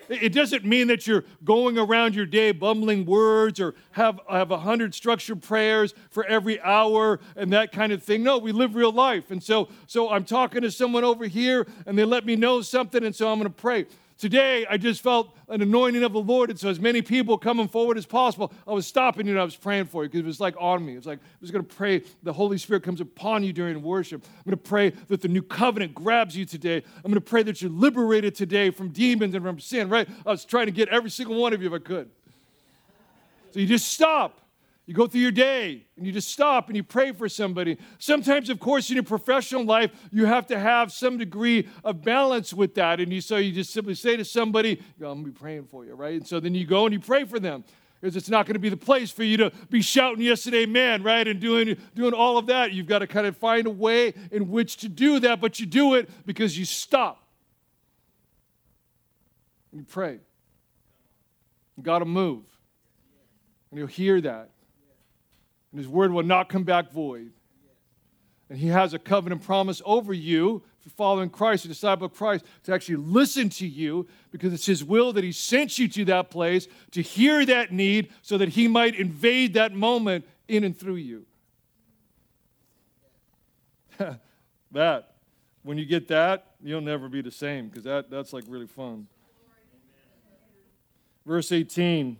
It 0.09 0.33
doesn't 0.33 0.65
mean 0.65 0.89
that 0.89 1.07
you're 1.07 1.25
going 1.45 1.79
around 1.79 2.15
your 2.15 2.27
day 2.27 2.53
bumbling 2.53 3.07
words 3.07 3.61
or 3.61 3.75
have, 3.93 4.21
have 4.29 4.51
a 4.51 4.59
hundred 4.59 4.95
structured 4.95 5.43
prayers 5.43 5.95
for 6.11 6.25
every 6.25 6.61
hour 6.61 7.21
and 7.37 7.53
that 7.53 7.73
kind 7.73 7.93
of 7.93 8.03
thing. 8.03 8.23
No, 8.23 8.39
we 8.39 8.53
live 8.53 8.75
real 8.75 8.93
life. 8.93 9.31
And 9.31 9.43
so, 9.43 9.69
so 9.87 10.11
I'm 10.11 10.25
talking 10.25 10.63
to 10.63 10.71
someone 10.71 11.05
over 11.05 11.27
here 11.27 11.67
and 11.87 11.99
they 11.99 12.05
let 12.05 12.27
me 12.27 12.37
know 12.37 12.61
something, 12.63 13.05
and 13.05 13.15
so 13.15 13.31
I'm 13.31 13.39
going 13.39 13.51
to 13.51 13.55
pray. 13.55 13.87
Today, 14.23 14.65
I 14.71 14.77
just 14.77 15.03
felt 15.03 15.37
an 15.49 15.63
anointing 15.63 16.05
of 16.05 16.13
the 16.13 16.21
Lord, 16.21 16.49
and 16.49 16.57
so 16.57 16.69
as 16.69 16.79
many 16.79 17.03
people 17.03 17.37
coming 17.37 17.67
forward 17.67 17.99
as 17.99 18.07
possible, 18.07 18.53
I 18.69 18.71
was 18.71 18.87
stopping 18.87 19.27
you 19.27 19.33
and 19.33 19.41
I 19.41 19.43
was 19.43 19.57
praying 19.57 19.87
for 19.87 20.05
you 20.05 20.09
because 20.09 20.21
it 20.21 20.27
was 20.27 20.39
like 20.39 20.55
on 20.61 20.87
me. 20.87 20.93
It 20.93 20.99
was 20.99 21.07
like 21.07 21.19
I 21.19 21.39
was 21.41 21.51
going 21.51 21.65
to 21.65 21.75
pray 21.75 22.05
the 22.23 22.33
Holy 22.33 22.57
Spirit 22.57 22.85
comes 22.85 23.01
upon 23.01 23.43
you 23.43 23.53
during 23.53 23.83
worship. 23.83 24.25
I'm 24.25 24.45
going 24.45 24.57
to 24.57 24.63
pray 24.63 24.91
that 25.09 25.23
the 25.23 25.27
new 25.27 25.43
covenant 25.43 25.93
grabs 25.93 26.37
you 26.37 26.45
today. 26.45 26.85
I'm 26.99 27.11
going 27.11 27.15
to 27.15 27.21
pray 27.21 27.43
that 27.43 27.61
you're 27.63 27.73
liberated 27.73 28.37
today 28.37 28.71
from 28.71 28.91
demons 28.91 29.35
and 29.35 29.45
from 29.45 29.59
sin. 29.59 29.89
Right? 29.89 30.09
I 30.25 30.31
was 30.31 30.45
trying 30.45 30.67
to 30.67 30.73
get 30.73 30.89
every 30.91 31.11
single 31.11 31.35
one 31.43 31.53
of 31.53 31.61
you 31.61 31.75
if 31.75 31.75
I 31.75 31.85
could. 31.85 32.09
So 33.51 33.59
you 33.59 33.67
just 33.67 33.89
stop. 33.89 34.39
You 34.87 34.95
go 34.95 35.07
through 35.07 35.21
your 35.21 35.31
day 35.31 35.87
and 35.97 36.05
you 36.05 36.13
just 36.13 36.29
stop 36.29 36.69
and 36.69 36.77
you 36.77 36.83
pray 36.83 37.13
for 37.13 37.29
somebody. 37.29 37.79
Sometimes, 37.99 38.51
of 38.51 38.59
course, 38.59 38.91
in 38.91 38.97
your 38.97 39.05
professional 39.05 39.65
life, 39.65 39.93
you 40.11 40.25
have 40.25 40.47
to 40.49 40.59
have 40.59 40.91
some 40.91 41.19
degree 41.19 41.69
of 41.85 42.03
balance 42.03 42.53
with 42.53 42.75
that. 42.75 42.99
And 42.99 43.13
you, 43.13 43.21
so 43.21 43.37
you 43.37 43.53
just 43.53 43.73
simply 43.73 43.95
say 43.95 44.17
to 44.17 44.25
somebody, 44.25 44.83
I'm 44.97 45.01
going 45.01 45.25
to 45.25 45.31
be 45.31 45.39
praying 45.39 45.67
for 45.67 45.85
you, 45.85 45.95
right? 45.95 46.15
And 46.15 46.27
so 46.27 46.41
then 46.41 46.55
you 46.55 46.67
go 46.67 46.85
and 46.85 46.93
you 46.93 46.99
pray 46.99 47.25
for 47.25 47.39
them. 47.39 47.65
Because 48.01 48.17
it's 48.17 48.29
not 48.29 48.47
going 48.47 48.55
to 48.55 48.61
be 48.61 48.69
the 48.69 48.77
place 48.77 49.13
for 49.13 49.23
you 49.23 49.37
to 49.37 49.53
be 49.71 49.81
shouting 49.81 50.25
yesterday 50.25 50.67
man 50.67 51.05
right? 51.05 51.29
And 51.29 51.39
doing 51.39 51.77
doing 51.95 52.13
all 52.13 52.37
of 52.37 52.47
that. 52.47 52.73
You've 52.73 52.89
got 52.89 52.99
to 52.99 53.07
kind 53.07 53.29
of 53.29 53.37
find 53.37 53.65
a 53.69 53.71
way 53.71 54.15
in 54.33 54.51
which 54.51 54.79
to 54.79 54.89
do 54.89 55.21
that 55.21 55.41
but 55.41 55.61
you 55.61 55.67
do 55.67 55.95
it 55.95 56.11
because 56.27 56.59
you 56.59 56.65
stop. 56.65 57.25
And 59.71 59.83
you 59.83 59.87
pray. 59.89 60.19
You 61.77 61.85
got 61.85 62.01
to 62.01 62.05
move. 62.05 62.43
And 63.71 63.79
you'll 63.79 63.87
hear 63.87 64.21
that 64.23 64.51
and 65.73 65.79
his 65.79 65.89
word 65.89 66.13
will 66.13 66.23
not 66.23 66.49
come 66.49 66.65
back 66.65 66.93
void. 66.93 67.33
And 68.49 68.59
he 68.59 68.69
has 68.69 68.93
a 68.93 68.99
covenant 68.99 69.43
promise 69.43 69.81
over 69.85 70.13
you, 70.13 70.63
if 70.79 70.87
you're 70.87 70.93
following 70.95 71.31
Christ, 71.31 71.65
a 71.65 71.69
disciple 71.69 72.05
of 72.05 72.13
Christ, 72.13 72.45
to 72.65 72.75
actually 72.75 72.97
listen 72.97 73.49
to 73.51 73.67
you 73.67 74.07
because 74.31 74.53
it's 74.53 74.67
his 74.67 74.85
will 74.85 75.13
that 75.15 75.25
he 75.25 75.33
sent 75.33 75.79
you 75.79 75.89
to 75.89 76.05
that 76.07 76.31
place 76.31 76.69
to 76.91 77.01
hear 77.01 77.47
that 77.47 77.73
need 77.73 78.11
so 78.21 78.37
that 78.37 78.51
he 78.51 78.69
might 78.69 78.95
invade 78.95 79.55
that 79.55 79.73
moment 79.73 80.27
in 80.49 80.65
and 80.65 80.79
through 80.79 80.97
you. 80.97 81.25
that, 84.73 85.15
when 85.63 85.79
you 85.79 85.87
get 85.87 86.09
that, 86.09 86.55
you'll 86.63 86.81
never 86.83 87.09
be 87.09 87.23
the 87.23 87.31
same 87.31 87.69
because 87.69 87.85
that, 87.85 88.11
that's 88.11 88.35
like 88.35 88.45
really 88.49 88.67
fun. 88.67 89.07
Verse 91.25 91.53
18 91.53 92.19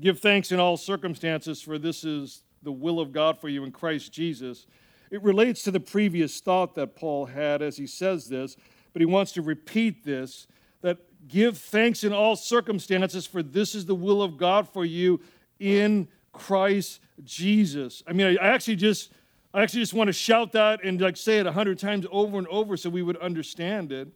Give 0.00 0.18
thanks 0.18 0.50
in 0.50 0.58
all 0.58 0.78
circumstances, 0.78 1.60
for 1.60 1.78
this 1.78 2.04
is 2.04 2.42
the 2.62 2.72
will 2.72 3.00
of 3.00 3.12
God 3.12 3.38
for 3.38 3.50
you 3.50 3.64
in 3.64 3.70
Christ 3.72 4.12
Jesus. 4.12 4.66
It 5.10 5.22
relates 5.22 5.62
to 5.64 5.70
the 5.70 5.80
previous 5.80 6.40
thought 6.40 6.74
that 6.76 6.96
Paul 6.96 7.26
had 7.26 7.60
as 7.60 7.76
he 7.76 7.86
says 7.86 8.28
this, 8.28 8.56
but 8.92 9.02
he 9.02 9.06
wants 9.06 9.32
to 9.32 9.42
repeat 9.42 10.04
this 10.04 10.46
that 10.80 10.98
give 11.28 11.58
thanks 11.58 12.02
in 12.02 12.14
all 12.14 12.34
circumstances, 12.34 13.26
for 13.26 13.42
this 13.42 13.74
is 13.74 13.84
the 13.84 13.94
will 13.94 14.22
of 14.22 14.38
God 14.38 14.66
for 14.66 14.86
you 14.86 15.20
in 15.58 16.08
Christ 16.32 17.00
Jesus. 17.22 18.02
I 18.06 18.14
mean, 18.14 18.38
I 18.40 18.46
actually 18.46 18.76
just 18.76 19.12
I 19.52 19.62
actually 19.62 19.80
just 19.80 19.94
want 19.94 20.08
to 20.08 20.12
shout 20.12 20.52
that 20.52 20.82
and 20.82 20.98
like 21.00 21.16
say 21.16 21.38
it 21.40 21.46
a 21.46 21.52
hundred 21.52 21.78
times 21.78 22.06
over 22.10 22.38
and 22.38 22.46
over 22.46 22.76
so 22.76 22.88
we 22.88 23.02
would 23.02 23.16
understand 23.18 23.92
it. 23.92 24.08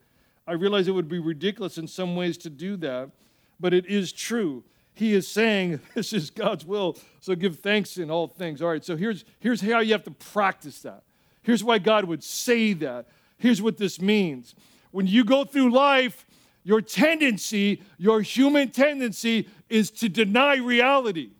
I 0.46 0.52
realize 0.52 0.88
it 0.88 0.92
would 0.92 1.08
be 1.08 1.18
ridiculous 1.18 1.76
in 1.76 1.88
some 1.88 2.16
ways 2.16 2.38
to 2.38 2.50
do 2.50 2.76
that, 2.78 3.10
but 3.58 3.74
it 3.74 3.84
is 3.86 4.12
true 4.12 4.62
he 4.94 5.12
is 5.12 5.28
saying 5.28 5.80
this 5.94 6.12
is 6.12 6.30
God's 6.30 6.64
will. 6.64 6.96
So 7.20 7.34
give 7.34 7.58
thanks 7.58 7.98
in 7.98 8.10
all 8.10 8.28
things. 8.28 8.62
All 8.62 8.68
right, 8.68 8.84
so 8.84 8.96
here's, 8.96 9.24
here's 9.40 9.60
how 9.60 9.80
you 9.80 9.92
have 9.92 10.04
to 10.04 10.10
practice 10.10 10.80
that. 10.82 11.02
Here's 11.42 11.62
why 11.62 11.78
God 11.78 12.06
would 12.06 12.24
say 12.24 12.72
that. 12.74 13.06
Here's 13.36 13.60
what 13.60 13.76
this 13.76 14.00
means. 14.00 14.54
When 14.92 15.06
you 15.06 15.24
go 15.24 15.44
through 15.44 15.70
life, 15.72 16.24
your 16.62 16.80
tendency, 16.80 17.82
your 17.98 18.22
human 18.22 18.70
tendency, 18.70 19.48
is 19.68 19.90
to 19.90 20.08
deny 20.08 20.56
reality. 20.56 21.32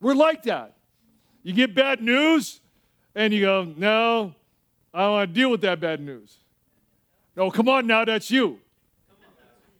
We're 0.00 0.14
like 0.14 0.44
that. 0.44 0.76
You 1.42 1.52
get 1.52 1.74
bad 1.74 2.00
news, 2.00 2.60
and 3.14 3.34
you 3.34 3.42
go, 3.42 3.64
No, 3.76 4.34
I 4.94 5.00
don't 5.00 5.12
want 5.12 5.30
to 5.30 5.34
deal 5.34 5.50
with 5.50 5.60
that 5.62 5.80
bad 5.80 6.00
news. 6.00 6.38
No, 7.36 7.50
come 7.50 7.68
on 7.68 7.86
now, 7.86 8.04
that's 8.04 8.30
you. 8.30 8.58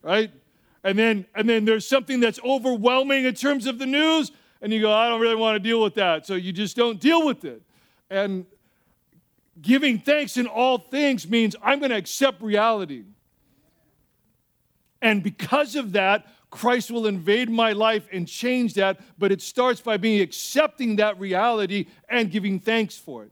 Right? 0.01 0.31
And 0.83 0.97
then 0.97 1.25
and 1.35 1.49
then 1.49 1.65
there's 1.65 1.87
something 1.87 2.19
that's 2.19 2.39
overwhelming 2.43 3.25
in 3.25 3.33
terms 3.33 3.65
of 3.65 3.79
the 3.79 3.85
news 3.85 4.31
and 4.61 4.73
you 4.73 4.81
go 4.81 4.91
i 4.91 5.07
don't 5.07 5.21
really 5.21 5.35
want 5.35 5.55
to 5.55 5.59
deal 5.59 5.81
with 5.81 5.95
that. 5.95 6.25
So 6.25 6.35
you 6.35 6.51
just 6.51 6.75
don't 6.75 6.99
deal 6.99 7.25
with 7.25 7.45
it. 7.45 7.61
And 8.09 8.45
giving 9.61 9.99
thanks 9.99 10.37
in 10.37 10.47
all 10.47 10.77
things 10.77 11.27
means 11.27 11.55
i'm 11.63 11.79
going 11.79 11.91
to 11.91 11.97
accept 11.97 12.41
reality. 12.41 13.03
And 15.01 15.23
because 15.23 15.75
of 15.75 15.93
that 15.93 16.25
christ 16.49 16.91
will 16.91 17.07
invade 17.07 17.49
my 17.49 17.71
life 17.71 18.07
and 18.11 18.27
change 18.27 18.75
that 18.75 18.99
but 19.17 19.31
it 19.31 19.41
starts 19.41 19.81
by 19.81 19.97
me 19.97 20.21
accepting 20.21 20.97
that 20.97 21.19
reality 21.19 21.87
and 22.09 22.29
giving 22.29 22.59
thanks 22.59 22.97
for 22.97 23.23
it. 23.23 23.31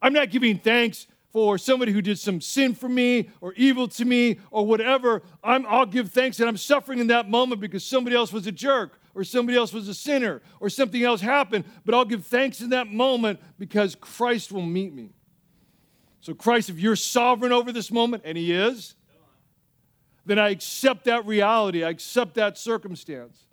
I'm 0.00 0.12
not 0.12 0.30
giving 0.30 0.58
thanks 0.58 1.06
for 1.32 1.56
somebody 1.56 1.92
who 1.92 2.02
did 2.02 2.18
some 2.18 2.40
sin 2.40 2.74
for 2.74 2.88
me 2.88 3.30
or 3.40 3.54
evil 3.54 3.88
to 3.88 4.04
me 4.04 4.38
or 4.50 4.66
whatever, 4.66 5.22
I'm, 5.42 5.64
I'll 5.66 5.86
give 5.86 6.12
thanks 6.12 6.36
that 6.36 6.46
I'm 6.46 6.58
suffering 6.58 6.98
in 6.98 7.06
that 7.06 7.28
moment 7.28 7.60
because 7.60 7.84
somebody 7.84 8.14
else 8.14 8.32
was 8.32 8.46
a 8.46 8.52
jerk 8.52 9.00
or 9.14 9.24
somebody 9.24 9.56
else 9.56 9.72
was 9.72 9.88
a 9.88 9.94
sinner 9.94 10.42
or 10.60 10.68
something 10.68 11.02
else 11.02 11.22
happened. 11.22 11.64
But 11.86 11.94
I'll 11.94 12.04
give 12.04 12.26
thanks 12.26 12.60
in 12.60 12.68
that 12.70 12.88
moment 12.88 13.40
because 13.58 13.94
Christ 13.94 14.52
will 14.52 14.62
meet 14.62 14.92
me. 14.92 15.10
So, 16.20 16.34
Christ, 16.34 16.68
if 16.68 16.78
you're 16.78 16.96
sovereign 16.96 17.50
over 17.50 17.72
this 17.72 17.90
moment, 17.90 18.22
and 18.24 18.38
He 18.38 18.52
is, 18.52 18.94
then 20.24 20.38
I 20.38 20.50
accept 20.50 21.06
that 21.06 21.26
reality. 21.26 21.82
I 21.82 21.88
accept 21.88 22.34
that 22.34 22.56
circumstance. 22.56 23.44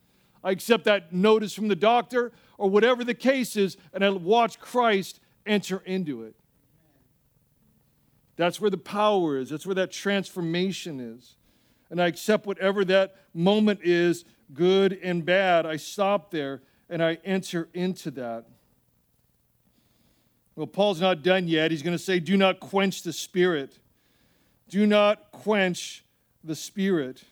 I 0.43 0.51
accept 0.51 0.83
that 0.83 1.11
notice 1.11 1.53
from 1.53 1.67
the 1.67 1.75
doctor 1.75 2.31
or 2.57 2.69
whatever 2.69 3.03
the 3.03 3.15
case 3.15 3.55
is, 3.55 3.75
and 3.91 4.05
I 4.05 4.09
watch 4.09 4.59
Christ 4.59 5.19
enter 5.45 5.81
into 5.85 6.23
it. 6.23 6.35
That's 8.39 8.61
where 8.61 8.69
the 8.69 8.77
power 8.77 9.37
is, 9.37 9.49
that's 9.49 9.65
where 9.65 9.75
that 9.75 9.91
transformation 9.91 11.01
is. 11.01 11.35
And 11.89 12.01
I 12.01 12.07
accept 12.07 12.45
whatever 12.45 12.85
that 12.85 13.17
moment 13.33 13.81
is, 13.83 14.23
good 14.53 14.97
and 15.03 15.25
bad. 15.25 15.65
I 15.65 15.75
stop 15.75 16.31
there 16.31 16.61
and 16.89 17.03
I 17.03 17.17
enter 17.25 17.67
into 17.73 18.11
that. 18.11 18.45
Well, 20.55 20.67
Paul's 20.67 21.01
not 21.01 21.21
done 21.21 21.49
yet. 21.49 21.69
He's 21.71 21.81
going 21.81 21.97
to 21.97 22.01
say, 22.01 22.21
Do 22.21 22.37
not 22.37 22.61
quench 22.61 23.03
the 23.03 23.11
spirit. 23.11 23.77
Do 24.69 24.87
not 24.87 25.33
quench 25.33 26.05
the 26.41 26.55
spirit. 26.55 27.25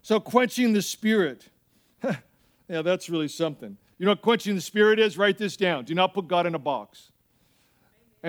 So, 0.00 0.18
quenching 0.18 0.72
the 0.72 0.80
spirit. 0.80 1.44
yeah, 2.02 2.80
that's 2.80 3.10
really 3.10 3.28
something. 3.28 3.76
You 3.98 4.06
know 4.06 4.12
what 4.12 4.22
quenching 4.22 4.54
the 4.54 4.62
spirit 4.62 4.98
is? 4.98 5.18
Write 5.18 5.36
this 5.36 5.58
down. 5.58 5.84
Do 5.84 5.94
not 5.94 6.14
put 6.14 6.26
God 6.26 6.46
in 6.46 6.54
a 6.54 6.58
box 6.58 7.12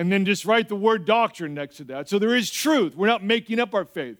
and 0.00 0.10
then 0.10 0.24
just 0.24 0.46
write 0.46 0.66
the 0.70 0.76
word 0.76 1.04
doctrine 1.04 1.52
next 1.52 1.76
to 1.76 1.84
that. 1.84 2.08
So 2.08 2.18
there 2.18 2.34
is 2.34 2.50
truth. 2.50 2.96
We're 2.96 3.06
not 3.06 3.22
making 3.22 3.60
up 3.60 3.74
our 3.74 3.84
faith. 3.84 4.16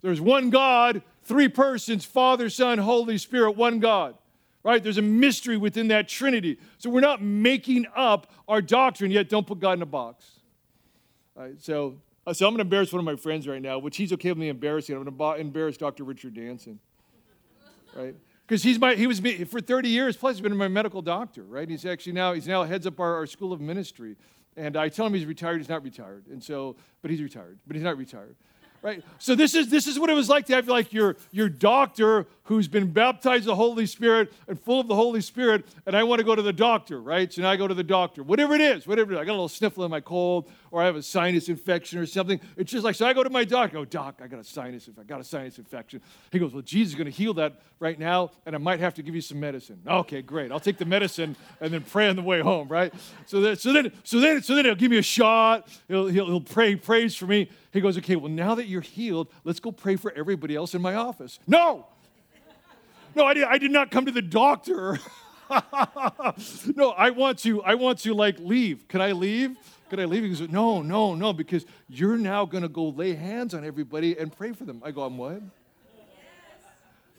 There's 0.00 0.20
one 0.20 0.48
God, 0.48 1.02
three 1.24 1.48
persons 1.48 2.04
Father, 2.04 2.48
Son, 2.48 2.78
Holy 2.78 3.18
Spirit, 3.18 3.56
one 3.56 3.80
God. 3.80 4.14
Right? 4.62 4.80
There's 4.80 4.96
a 4.96 5.02
mystery 5.02 5.56
within 5.56 5.88
that 5.88 6.06
Trinity. 6.06 6.60
So 6.78 6.88
we're 6.88 7.00
not 7.00 7.20
making 7.20 7.86
up 7.96 8.30
our 8.46 8.62
doctrine, 8.62 9.10
yet 9.10 9.28
don't 9.28 9.44
put 9.44 9.58
God 9.58 9.72
in 9.72 9.82
a 9.82 9.86
box. 9.86 10.24
All 11.36 11.42
right, 11.42 11.60
so, 11.60 11.96
uh, 12.28 12.32
so 12.32 12.46
I'm 12.46 12.52
going 12.52 12.58
to 12.58 12.62
embarrass 12.62 12.92
one 12.92 13.00
of 13.00 13.04
my 13.04 13.16
friends 13.16 13.48
right 13.48 13.60
now, 13.60 13.80
which 13.80 13.96
he's 13.96 14.12
okay 14.12 14.28
with 14.28 14.38
me 14.38 14.50
embarrassing. 14.50 14.94
I'm 14.94 15.02
going 15.02 15.16
to 15.16 15.40
embarrass 15.40 15.76
Dr. 15.76 16.04
Richard 16.04 16.34
Danson. 16.34 16.78
Right? 17.92 18.14
Because 18.46 18.62
he's 18.62 18.78
my, 18.78 18.94
he 18.94 19.08
was 19.08 19.20
for 19.48 19.60
30 19.60 19.88
years, 19.88 20.16
plus 20.16 20.36
he's 20.36 20.42
been 20.42 20.56
my 20.56 20.68
medical 20.68 21.02
doctor, 21.02 21.42
right? 21.42 21.68
He's 21.68 21.84
actually 21.84 22.12
now, 22.12 22.34
he's 22.34 22.46
now 22.46 22.62
heads 22.62 22.86
up 22.86 23.00
our, 23.00 23.16
our 23.16 23.26
school 23.26 23.52
of 23.52 23.60
ministry. 23.60 24.16
And 24.56 24.76
I 24.76 24.88
tell 24.88 25.06
him 25.06 25.14
he's 25.14 25.26
retired, 25.26 25.58
he's 25.58 25.68
not 25.68 25.82
retired. 25.82 26.26
And 26.28 26.42
so, 26.42 26.76
but 27.02 27.10
he's 27.10 27.22
retired, 27.22 27.58
but 27.66 27.76
he's 27.76 27.84
not 27.84 27.96
retired 27.96 28.36
right? 28.84 29.02
So 29.18 29.34
this 29.34 29.54
is 29.54 29.68
this 29.68 29.86
is 29.88 29.98
what 29.98 30.10
it 30.10 30.12
was 30.12 30.28
like 30.28 30.46
to 30.46 30.54
have 30.54 30.68
like 30.68 30.92
your 30.92 31.16
your 31.32 31.48
doctor 31.48 32.26
who's 32.44 32.68
been 32.68 32.92
baptized 32.92 33.46
the 33.46 33.54
Holy 33.54 33.86
Spirit 33.86 34.32
and 34.48 34.60
full 34.60 34.80
of 34.80 34.86
the 34.86 34.94
Holy 34.94 35.20
Spirit, 35.20 35.66
and 35.86 35.96
I 35.96 36.02
want 36.02 36.18
to 36.18 36.24
go 36.24 36.34
to 36.34 36.42
the 36.42 36.52
doctor, 36.52 37.00
right? 37.00 37.32
So 37.32 37.42
now 37.42 37.50
I 37.50 37.56
go 37.56 37.66
to 37.66 37.74
the 37.74 37.82
doctor, 37.82 38.22
whatever 38.22 38.54
it 38.54 38.60
is, 38.60 38.86
whatever 38.86 39.12
it 39.12 39.16
is. 39.16 39.20
I 39.20 39.24
got 39.24 39.32
a 39.32 39.32
little 39.32 39.48
sniffle 39.48 39.84
in 39.84 39.90
my 39.90 40.00
cold, 40.00 40.50
or 40.70 40.82
I 40.82 40.84
have 40.84 40.96
a 40.96 41.02
sinus 41.02 41.48
infection 41.48 41.98
or 41.98 42.06
something. 42.06 42.38
It's 42.56 42.70
just 42.70 42.84
like 42.84 42.96
so. 42.96 43.06
I 43.06 43.14
go 43.14 43.22
to 43.22 43.30
my 43.30 43.44
doctor. 43.44 43.78
Oh, 43.78 43.84
doc, 43.84 44.20
I 44.22 44.26
got 44.26 44.40
a 44.40 44.44
sinus. 44.44 44.90
I 44.98 45.02
got 45.04 45.20
a 45.20 45.24
sinus 45.24 45.58
infection. 45.58 46.02
He 46.30 46.38
goes, 46.38 46.52
well, 46.52 46.62
Jesus 46.62 46.92
is 46.92 46.98
going 46.98 47.10
to 47.10 47.16
heal 47.16 47.32
that 47.34 47.62
right 47.80 47.98
now, 47.98 48.30
and 48.44 48.54
I 48.54 48.58
might 48.58 48.80
have 48.80 48.92
to 48.94 49.02
give 49.02 49.14
you 49.14 49.22
some 49.22 49.40
medicine. 49.40 49.80
Okay, 49.86 50.20
great. 50.20 50.52
I'll 50.52 50.60
take 50.60 50.78
the 50.78 50.84
medicine 50.84 51.36
and 51.60 51.72
then 51.72 51.82
pray 51.82 52.08
on 52.08 52.16
the 52.16 52.22
way 52.22 52.40
home, 52.40 52.68
right? 52.68 52.92
So 53.24 53.40
then, 53.40 53.56
so 53.56 53.72
then, 53.72 53.90
so 54.04 54.20
then, 54.20 54.42
so 54.42 54.54
then 54.54 54.66
he'll 54.66 54.74
give 54.74 54.90
me 54.90 54.98
a 54.98 55.02
shot. 55.02 55.68
He'll 55.88 56.08
he'll, 56.08 56.26
he'll 56.26 56.40
pray 56.40 56.76
praise 56.76 57.16
for 57.16 57.26
me. 57.26 57.48
He 57.72 57.80
goes, 57.80 57.96
okay, 57.98 58.16
well, 58.16 58.30
now 58.30 58.54
that 58.54 58.66
you're 58.66 58.82
healed, 58.82 59.28
let's 59.44 59.60
go 59.60 59.72
pray 59.72 59.96
for 59.96 60.12
everybody 60.12 60.54
else 60.54 60.74
in 60.74 60.82
my 60.82 60.94
office. 60.94 61.38
No! 61.46 61.86
No, 63.14 63.24
I 63.24 63.34
did, 63.34 63.44
I 63.44 63.58
did 63.58 63.70
not 63.70 63.90
come 63.90 64.06
to 64.06 64.12
the 64.12 64.22
doctor. 64.22 64.98
no, 66.74 66.90
I 66.90 67.10
want 67.10 67.38
to, 67.40 67.62
I 67.62 67.74
want 67.74 67.98
to 68.00 68.14
like 68.14 68.38
leave. 68.38 68.88
Can 68.88 69.00
I 69.00 69.12
leave? 69.12 69.56
Can 69.90 70.00
I 70.00 70.06
leave? 70.06 70.22
He 70.22 70.28
goes, 70.30 70.48
no, 70.48 70.82
no, 70.82 71.14
no, 71.14 71.32
because 71.32 71.64
you're 71.88 72.16
now 72.16 72.44
going 72.44 72.62
to 72.62 72.68
go 72.68 72.88
lay 72.88 73.14
hands 73.14 73.54
on 73.54 73.64
everybody 73.64 74.18
and 74.18 74.34
pray 74.34 74.52
for 74.52 74.64
them. 74.64 74.82
I 74.84 74.90
go, 74.90 75.02
I'm 75.02 75.16
what? 75.16 75.42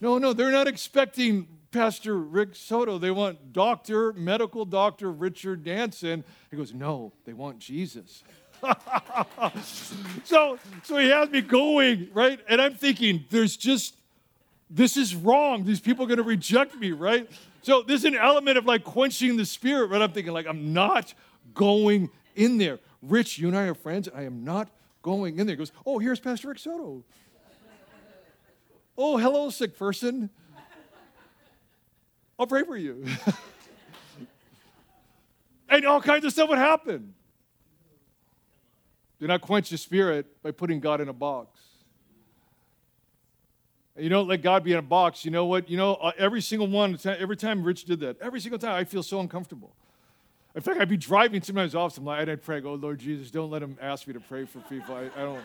No, 0.00 0.18
no, 0.18 0.34
they're 0.34 0.52
not 0.52 0.68
expecting 0.68 1.48
Pastor 1.70 2.18
Rick 2.18 2.54
Soto. 2.54 2.98
They 2.98 3.10
want 3.10 3.52
Doctor, 3.52 4.12
medical 4.12 4.66
doctor 4.66 5.10
Richard 5.10 5.64
Danson. 5.64 6.22
He 6.50 6.56
goes, 6.56 6.74
no, 6.74 7.12
they 7.24 7.32
want 7.32 7.58
Jesus. 7.58 8.22
so, 10.24 10.58
so 10.82 10.98
he 10.98 11.08
has 11.08 11.30
me 11.30 11.40
going, 11.40 12.08
right? 12.12 12.40
And 12.48 12.60
I'm 12.60 12.74
thinking, 12.74 13.24
there's 13.30 13.56
just, 13.56 13.96
this 14.68 14.96
is 14.96 15.14
wrong. 15.14 15.64
These 15.64 15.80
people 15.80 16.04
are 16.04 16.08
going 16.08 16.18
to 16.18 16.24
reject 16.24 16.74
me, 16.76 16.92
right? 16.92 17.28
So 17.62 17.82
there's 17.82 18.04
an 18.04 18.16
element 18.16 18.58
of 18.58 18.64
like 18.64 18.84
quenching 18.84 19.36
the 19.36 19.44
spirit, 19.44 19.90
but 19.90 20.02
I'm 20.02 20.12
thinking, 20.12 20.32
like, 20.32 20.46
I'm 20.46 20.72
not 20.72 21.14
going 21.54 22.10
in 22.34 22.58
there. 22.58 22.78
Rich, 23.02 23.38
you 23.38 23.48
and 23.48 23.56
I 23.56 23.62
are 23.62 23.74
friends. 23.74 24.08
I 24.14 24.22
am 24.22 24.44
not 24.44 24.68
going 25.02 25.38
in 25.38 25.46
there. 25.46 25.54
He 25.54 25.58
goes, 25.58 25.72
Oh, 25.84 25.98
here's 25.98 26.20
Pastor 26.20 26.48
Rick 26.48 26.58
Soto. 26.58 27.04
oh, 28.98 29.16
hello, 29.16 29.50
sick 29.50 29.78
person. 29.78 30.30
I'll 32.38 32.46
pray 32.46 32.64
for 32.64 32.76
you. 32.76 33.04
and 35.68 35.86
all 35.86 36.00
kinds 36.00 36.24
of 36.24 36.32
stuff 36.32 36.48
would 36.48 36.58
happen. 36.58 37.14
Do 39.18 39.26
not 39.26 39.40
quench 39.40 39.70
the 39.70 39.78
spirit 39.78 40.42
by 40.42 40.50
putting 40.50 40.80
God 40.80 41.00
in 41.00 41.08
a 41.08 41.12
box. 41.12 41.58
You 43.98 44.08
don't 44.08 44.28
let 44.28 44.42
God 44.42 44.62
be 44.62 44.72
in 44.72 44.78
a 44.78 44.82
box. 44.82 45.24
You 45.24 45.30
know 45.30 45.46
what? 45.46 45.70
You 45.70 45.76
know, 45.76 45.94
uh, 45.94 46.12
every 46.18 46.42
single 46.42 46.66
one, 46.66 46.98
every 47.04 47.36
time 47.36 47.62
Rich 47.62 47.84
did 47.84 48.00
that, 48.00 48.20
every 48.20 48.40
single 48.40 48.58
time 48.58 48.74
I 48.74 48.84
feel 48.84 49.02
so 49.02 49.20
uncomfortable. 49.20 49.70
In 50.54 50.62
fact, 50.62 50.80
I'd 50.80 50.88
be 50.88 50.96
driving 50.96 51.42
sometimes 51.42 51.74
off, 51.74 51.94
some 51.94 52.04
light, 52.04 52.22
and 52.22 52.30
I'd 52.30 52.42
pray, 52.42 52.60
"Oh 52.62 52.74
Lord 52.74 52.98
Jesus, 52.98 53.30
don't 53.30 53.50
let 53.50 53.62
him 53.62 53.76
ask 53.80 54.06
me 54.06 54.14
to 54.14 54.20
pray 54.20 54.44
for 54.44 54.60
people. 54.60 54.94
I, 54.94 55.10
I 55.14 55.22
don't, 55.22 55.42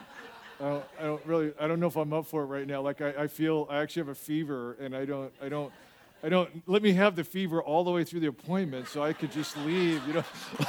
I 0.60 0.64
don't, 0.64 0.84
I 1.00 1.04
don't 1.04 1.26
really, 1.26 1.54
I 1.60 1.68
don't 1.68 1.80
know 1.80 1.88
if 1.88 1.98
I'm 1.98 2.14
up 2.14 2.26
for 2.26 2.44
it 2.44 2.46
right 2.46 2.68
now. 2.68 2.82
Like 2.82 3.02
I, 3.02 3.10
I 3.10 3.28
feel, 3.28 3.68
I 3.70 3.80
actually 3.80 4.02
have 4.02 4.10
a 4.10 4.16
fever, 4.16 4.78
and 4.80 4.96
I 4.96 5.06
don't, 5.06 5.32
I 5.42 5.50
don't, 5.50 5.72
I 6.24 6.30
don't 6.30 6.64
let 6.68 6.82
me 6.82 6.94
have 6.94 7.16
the 7.16 7.24
fever 7.24 7.62
all 7.62 7.84
the 7.84 7.92
way 7.92 8.04
through 8.04 8.20
the 8.20 8.28
appointment 8.28 8.88
so 8.88 9.04
I 9.04 9.12
could 9.12 9.32
just 9.32 9.58
leave, 9.58 10.06
you 10.08 10.14
know. 10.14 10.24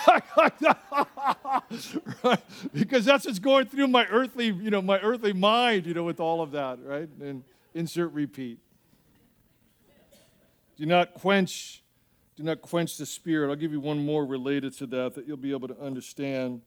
right? 2.24 2.40
Because 2.72 3.04
that's 3.04 3.26
what's 3.26 3.38
going 3.38 3.66
through 3.66 3.88
my 3.88 4.06
earthly, 4.06 4.46
you 4.46 4.70
know, 4.70 4.82
my 4.82 4.98
earthly 5.00 5.32
mind, 5.32 5.86
you 5.86 5.94
know, 5.94 6.04
with 6.04 6.20
all 6.20 6.40
of 6.40 6.52
that, 6.52 6.78
right? 6.84 7.08
And 7.20 7.42
insert 7.74 8.12
repeat. 8.12 8.58
Do 10.76 10.86
not 10.86 11.14
quench, 11.14 11.82
do 12.36 12.42
not 12.42 12.62
quench 12.62 12.96
the 12.96 13.06
spirit. 13.06 13.50
I'll 13.50 13.56
give 13.56 13.72
you 13.72 13.80
one 13.80 14.04
more 14.04 14.24
related 14.24 14.72
to 14.78 14.86
that 14.86 15.14
that 15.14 15.26
you'll 15.26 15.36
be 15.36 15.52
able 15.52 15.68
to 15.68 15.80
understand. 15.80 16.62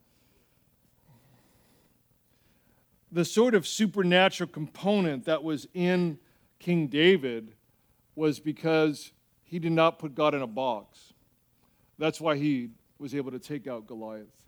The 3.11 3.25
sort 3.25 3.55
of 3.55 3.65
supernatural 3.65 4.49
component 4.49 5.25
that 5.25 5.43
was 5.43 5.67
in 5.73 6.19
King 6.59 6.87
David 6.87 7.55
was 8.15 8.39
because 8.39 9.11
he 9.43 9.59
did 9.59 9.71
not 9.71 9.99
put 9.99 10.15
God 10.15 10.33
in 10.33 10.41
a 10.41 10.47
box. 10.47 11.13
That's 11.97 12.19
why 12.19 12.37
he 12.37 12.69
was 12.97 13.15
able 13.15 13.31
to 13.31 13.39
take 13.39 13.67
out 13.67 13.87
Goliath. 13.87 14.44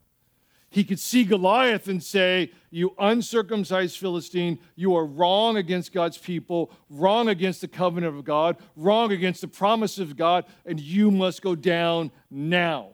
He 0.70 0.84
could 0.84 1.00
see 1.00 1.24
Goliath 1.24 1.88
and 1.88 2.04
say, 2.04 2.52
You 2.72 2.94
uncircumcised 3.00 3.98
Philistine, 3.98 4.60
you 4.76 4.96
are 4.96 5.06
wrong 5.06 5.58
against 5.58 5.94
God's 5.94 6.18
people, 6.18 6.72
wrong 6.90 7.30
against 7.30 7.62
the 7.62 7.68
covenant 7.68 8.16
of 8.16 8.26
God, 8.26 8.58
wrong 8.76 9.12
against 9.12 9.42
the 9.42 9.48
promise 9.48 9.98
of 9.98 10.18
God, 10.18 10.46
and 10.66 10.80
you 10.80 11.10
must 11.10 11.42
go 11.42 11.56
down 11.56 12.12
now. 12.30 12.90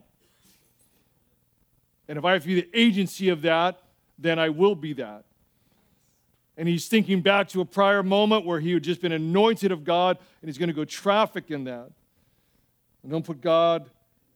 And 2.08 2.18
if 2.18 2.24
I 2.24 2.32
have 2.32 2.42
to 2.42 2.48
be 2.48 2.60
the 2.60 2.70
agency 2.74 3.28
of 3.30 3.42
that, 3.42 3.80
then 4.18 4.38
I 4.38 4.50
will 4.50 4.74
be 4.74 4.92
that. 4.94 5.24
And 6.56 6.68
he's 6.68 6.86
thinking 6.86 7.20
back 7.20 7.48
to 7.48 7.60
a 7.60 7.64
prior 7.64 8.04
moment 8.04 8.46
where 8.46 8.60
he 8.60 8.72
had 8.72 8.84
just 8.84 9.00
been 9.00 9.10
anointed 9.10 9.72
of 9.72 9.82
God, 9.82 10.18
and 10.40 10.48
he's 10.48 10.58
going 10.58 10.68
to 10.68 10.74
go 10.74 10.84
traffic 10.84 11.50
in 11.50 11.64
that. 11.64 11.90
And 13.02 13.10
don't 13.10 13.24
put 13.24 13.40
God 13.40 13.90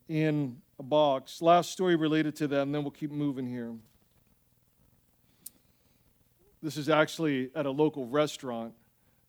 in 0.08 0.60
a 0.78 0.82
box. 0.82 1.42
Last 1.42 1.70
story 1.70 1.96
related 1.96 2.34
to 2.36 2.48
that, 2.48 2.62
and 2.62 2.74
then 2.74 2.82
we'll 2.82 2.90
keep 2.90 3.10
moving 3.10 3.46
here. 3.46 3.74
This 6.62 6.76
is 6.76 6.88
actually 6.88 7.50
at 7.54 7.66
a 7.66 7.70
local 7.70 8.06
restaurant, 8.06 8.74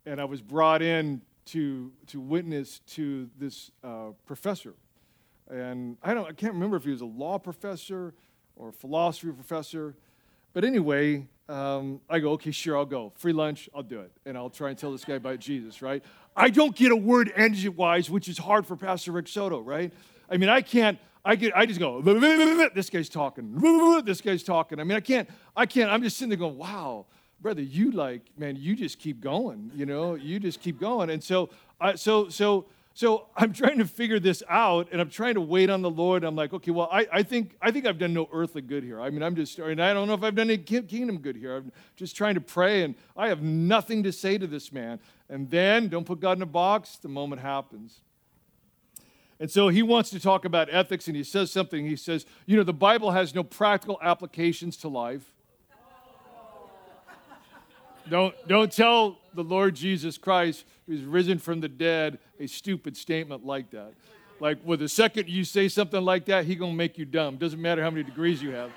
and 0.06 0.20
I 0.20 0.26
was 0.26 0.42
brought 0.42 0.82
in 0.82 1.22
to, 1.48 1.92
to 2.08 2.20
witness 2.20 2.80
to 2.92 3.30
this 3.38 3.72
uh, 3.84 4.12
professor. 4.26 4.74
And 5.50 5.98
I, 6.04 6.14
don't, 6.14 6.28
I 6.28 6.32
can't 6.32 6.54
remember 6.54 6.78
if 6.78 6.84
he 6.84 6.92
was 6.92 7.02
a 7.02 7.06
law 7.06 7.38
professor 7.38 8.14
or 8.56 8.70
a 8.70 8.74
philosophy 8.74 9.32
professor, 9.32 9.96
but 10.54 10.64
anyway, 10.64 11.28
um, 11.48 12.02
I 12.10 12.20
go, 12.20 12.32
okay, 12.34 12.52
sure, 12.52 12.78
I'll 12.78 12.86
go. 12.86 13.12
Free 13.16 13.34
lunch, 13.34 13.70
I'll 13.74 13.84
do 13.84 14.02
it. 14.02 14.12
And 14.26 14.38
I'll 14.38 14.50
try 14.50 14.70
and 14.70 14.78
tell 14.78 14.92
this 14.92 15.06
guy 15.06 15.16
about 15.16 15.40
Jesus, 15.40 15.82
right? 15.82 16.04
I 16.36 16.50
don't 16.50 16.76
get 16.76 16.92
a 16.92 16.96
word 16.96 17.32
edgewise, 17.36 18.10
which 18.10 18.28
is 18.28 18.38
hard 18.38 18.66
for 18.66 18.76
Pastor 18.76 19.12
Rick 19.12 19.28
Soto, 19.28 19.60
right? 19.60 19.92
I 20.30 20.38
mean, 20.38 20.50
I 20.50 20.62
can't, 20.62 21.00
I 21.26 21.36
get, 21.36 21.56
I 21.56 21.66
just 21.66 21.80
go, 21.80 22.02
this 22.74 22.90
guy's 22.90 23.10
talking, 23.10 24.02
this 24.06 24.22
guy's 24.22 24.44
talking. 24.44 24.80
I 24.80 24.84
mean, 24.84 24.96
I 24.96 25.02
can't, 25.02 25.30
I 25.56 25.66
can't, 25.66 25.92
I'm 25.92 26.02
just 26.02 26.18
sitting 26.18 26.30
there 26.30 26.38
going, 26.38 26.58
wow, 26.58 27.06
brother, 27.42 27.62
you 27.62 27.92
like, 27.92 28.22
man, 28.38 28.56
you 28.56 28.76
just 28.76 29.00
keep 29.00 29.22
going, 29.22 29.72
you 29.76 29.86
know, 29.86 30.16
you 30.16 30.40
just 30.40 30.62
keep 30.62 30.80
going. 30.80 31.10
And 31.10 31.24
so, 31.24 31.50
I, 31.80 31.96
so, 31.96 32.30
so, 32.30 32.66
so 32.94 33.28
I'm 33.36 33.54
trying 33.54 33.78
to 33.78 33.86
figure 33.86 34.20
this 34.20 34.44
out, 34.50 34.90
and 34.92 35.00
I'm 35.00 35.10
trying 35.10 35.36
to 35.36 35.42
wait 35.42 35.70
on 35.70 35.82
the 35.82 35.90
Lord. 35.90 36.26
I'm 36.26 36.36
like, 36.36 36.54
okay, 36.54 36.72
well, 36.72 36.90
I, 36.92 37.08
I 37.14 37.24
think 37.24 37.56
I 37.62 37.72
think 37.72 37.86
I've 37.86 37.98
done 37.98 38.14
no 38.14 38.28
earthly 38.34 38.62
good 38.62 38.84
here. 38.84 39.00
I 39.00 39.10
mean, 39.10 39.24
I'm 39.24 39.38
just, 39.38 39.58
and 39.58 39.82
I 39.82 39.94
don't 39.94 40.08
know 40.08 40.16
if 40.16 40.24
I've 40.24 40.36
done 40.36 40.50
any 40.50 40.58
kingdom 40.58 41.20
good 41.20 41.38
here. 41.38 41.56
I'm 41.56 41.72
just 41.96 42.18
trying 42.18 42.36
to 42.36 42.42
pray, 42.42 42.84
and 42.84 42.96
I 43.16 43.30
have 43.30 43.42
nothing 43.42 44.04
to 44.04 44.12
say 44.12 44.38
to 44.38 44.48
this 44.48 44.74
man. 44.74 45.00
And 45.30 45.50
then, 45.50 45.88
don't 45.88 46.06
put 46.06 46.20
God 46.20 46.38
in 46.38 46.42
a 46.42 46.48
box. 46.48 46.98
The 46.98 47.08
moment 47.08 47.42
happens. 47.42 48.02
And 49.40 49.50
so 49.50 49.70
he 49.70 49.82
wants 49.82 50.10
to 50.10 50.20
talk 50.20 50.44
about 50.44 50.68
ethics, 50.72 51.08
and 51.08 51.16
he 51.16 51.24
says 51.24 51.50
something. 51.50 51.86
He 51.86 51.96
says, 51.96 52.26
you 52.46 52.58
know, 52.58 52.64
the 52.64 52.74
Bible 52.74 53.12
has 53.12 53.34
no 53.34 53.44
practical 53.44 53.98
applications 54.02 54.76
to 54.78 54.90
life. 54.90 55.32
don't, 58.10 58.36
don't 58.48 58.72
tell 58.72 59.20
the 59.34 59.44
Lord 59.44 59.76
Jesus 59.76 60.18
Christ, 60.18 60.66
who's 60.88 61.04
risen 61.04 61.38
from 61.38 61.62
the 61.62 61.70
dead, 61.70 62.20
a 62.40 62.48
stupid 62.48 62.98
statement 62.98 63.46
like 63.46 63.72
that. 63.72 63.94
Like, 64.42 64.58
well, 64.64 64.78
the 64.78 64.90
second 64.90 65.30
you 65.30 65.44
say 65.44 65.68
something 65.68 66.02
like 66.02 66.26
that, 66.26 66.46
he 66.46 66.56
gonna 66.56 66.74
make 66.74 66.98
you 66.98 67.06
dumb. 67.06 67.38
Doesn't 67.38 67.62
matter 67.62 67.84
how 67.84 67.90
many 67.90 68.04
degrees 68.04 68.42
you 68.42 68.52
have. 68.52 68.72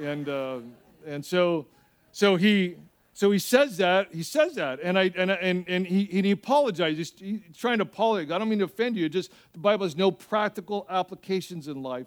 And 0.00 0.28
uh, 0.28 0.58
and 1.06 1.24
so 1.24 1.66
so 2.12 2.36
he 2.36 2.76
so 3.12 3.30
he 3.30 3.38
says 3.38 3.76
that 3.78 4.14
he 4.14 4.22
says 4.22 4.54
that, 4.54 4.80
and 4.82 4.98
I 4.98 5.10
and 5.16 5.30
and 5.30 5.68
and 5.68 5.86
he 5.86 6.08
and 6.12 6.24
he 6.24 6.30
apologizes. 6.30 7.12
He's, 7.18 7.40
he's 7.46 7.56
trying 7.56 7.78
to 7.78 7.82
apologize. 7.82 8.30
I 8.30 8.38
don't 8.38 8.48
mean 8.48 8.60
to 8.60 8.64
offend 8.66 8.96
you. 8.96 9.08
Just 9.08 9.30
the 9.52 9.58
Bible 9.58 9.84
has 9.84 9.96
no 9.96 10.10
practical 10.10 10.86
applications 10.88 11.68
in 11.68 11.82
life. 11.82 12.06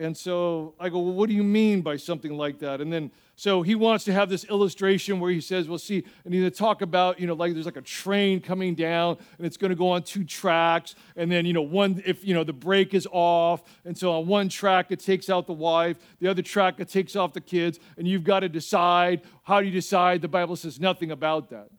And 0.00 0.16
so 0.16 0.74
I 0.78 0.90
go, 0.90 1.00
well, 1.00 1.12
what 1.12 1.28
do 1.28 1.34
you 1.34 1.42
mean 1.42 1.82
by 1.82 1.96
something 1.96 2.32
like 2.32 2.60
that? 2.60 2.80
And 2.80 2.92
then, 2.92 3.10
so 3.34 3.62
he 3.62 3.74
wants 3.74 4.04
to 4.04 4.12
have 4.12 4.28
this 4.28 4.44
illustration 4.44 5.18
where 5.18 5.32
he 5.32 5.40
says, 5.40 5.68
well, 5.68 5.78
see, 5.78 6.04
and 6.24 6.32
he's 6.32 6.56
talk 6.56 6.82
about, 6.82 7.18
you 7.18 7.26
know, 7.26 7.34
like 7.34 7.52
there's 7.52 7.66
like 7.66 7.76
a 7.76 7.82
train 7.82 8.40
coming 8.40 8.76
down 8.76 9.18
and 9.38 9.46
it's 9.46 9.56
going 9.56 9.70
to 9.70 9.76
go 9.76 9.90
on 9.90 10.04
two 10.04 10.22
tracks. 10.22 10.94
And 11.16 11.32
then, 11.32 11.46
you 11.46 11.52
know, 11.52 11.62
one, 11.62 12.00
if, 12.06 12.24
you 12.24 12.32
know, 12.32 12.44
the 12.44 12.52
brake 12.52 12.94
is 12.94 13.08
off. 13.10 13.64
And 13.84 13.98
so 13.98 14.12
on 14.12 14.28
one 14.28 14.48
track, 14.48 14.92
it 14.92 15.00
takes 15.00 15.28
out 15.28 15.48
the 15.48 15.52
wife. 15.52 15.96
The 16.20 16.28
other 16.28 16.42
track, 16.42 16.78
it 16.78 16.88
takes 16.88 17.16
off 17.16 17.32
the 17.32 17.40
kids. 17.40 17.80
And 17.96 18.06
you've 18.06 18.24
got 18.24 18.40
to 18.40 18.48
decide. 18.48 19.22
How 19.42 19.58
do 19.60 19.66
you 19.66 19.72
decide? 19.72 20.22
The 20.22 20.28
Bible 20.28 20.54
says 20.54 20.78
nothing 20.78 21.10
about 21.10 21.50
that. 21.50 21.70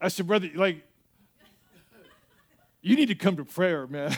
I 0.00 0.06
said, 0.06 0.28
brother, 0.28 0.48
like, 0.54 0.84
you 2.80 2.96
need 2.96 3.06
to 3.06 3.14
come 3.14 3.36
to 3.36 3.44
prayer, 3.44 3.86
man. 3.86 4.16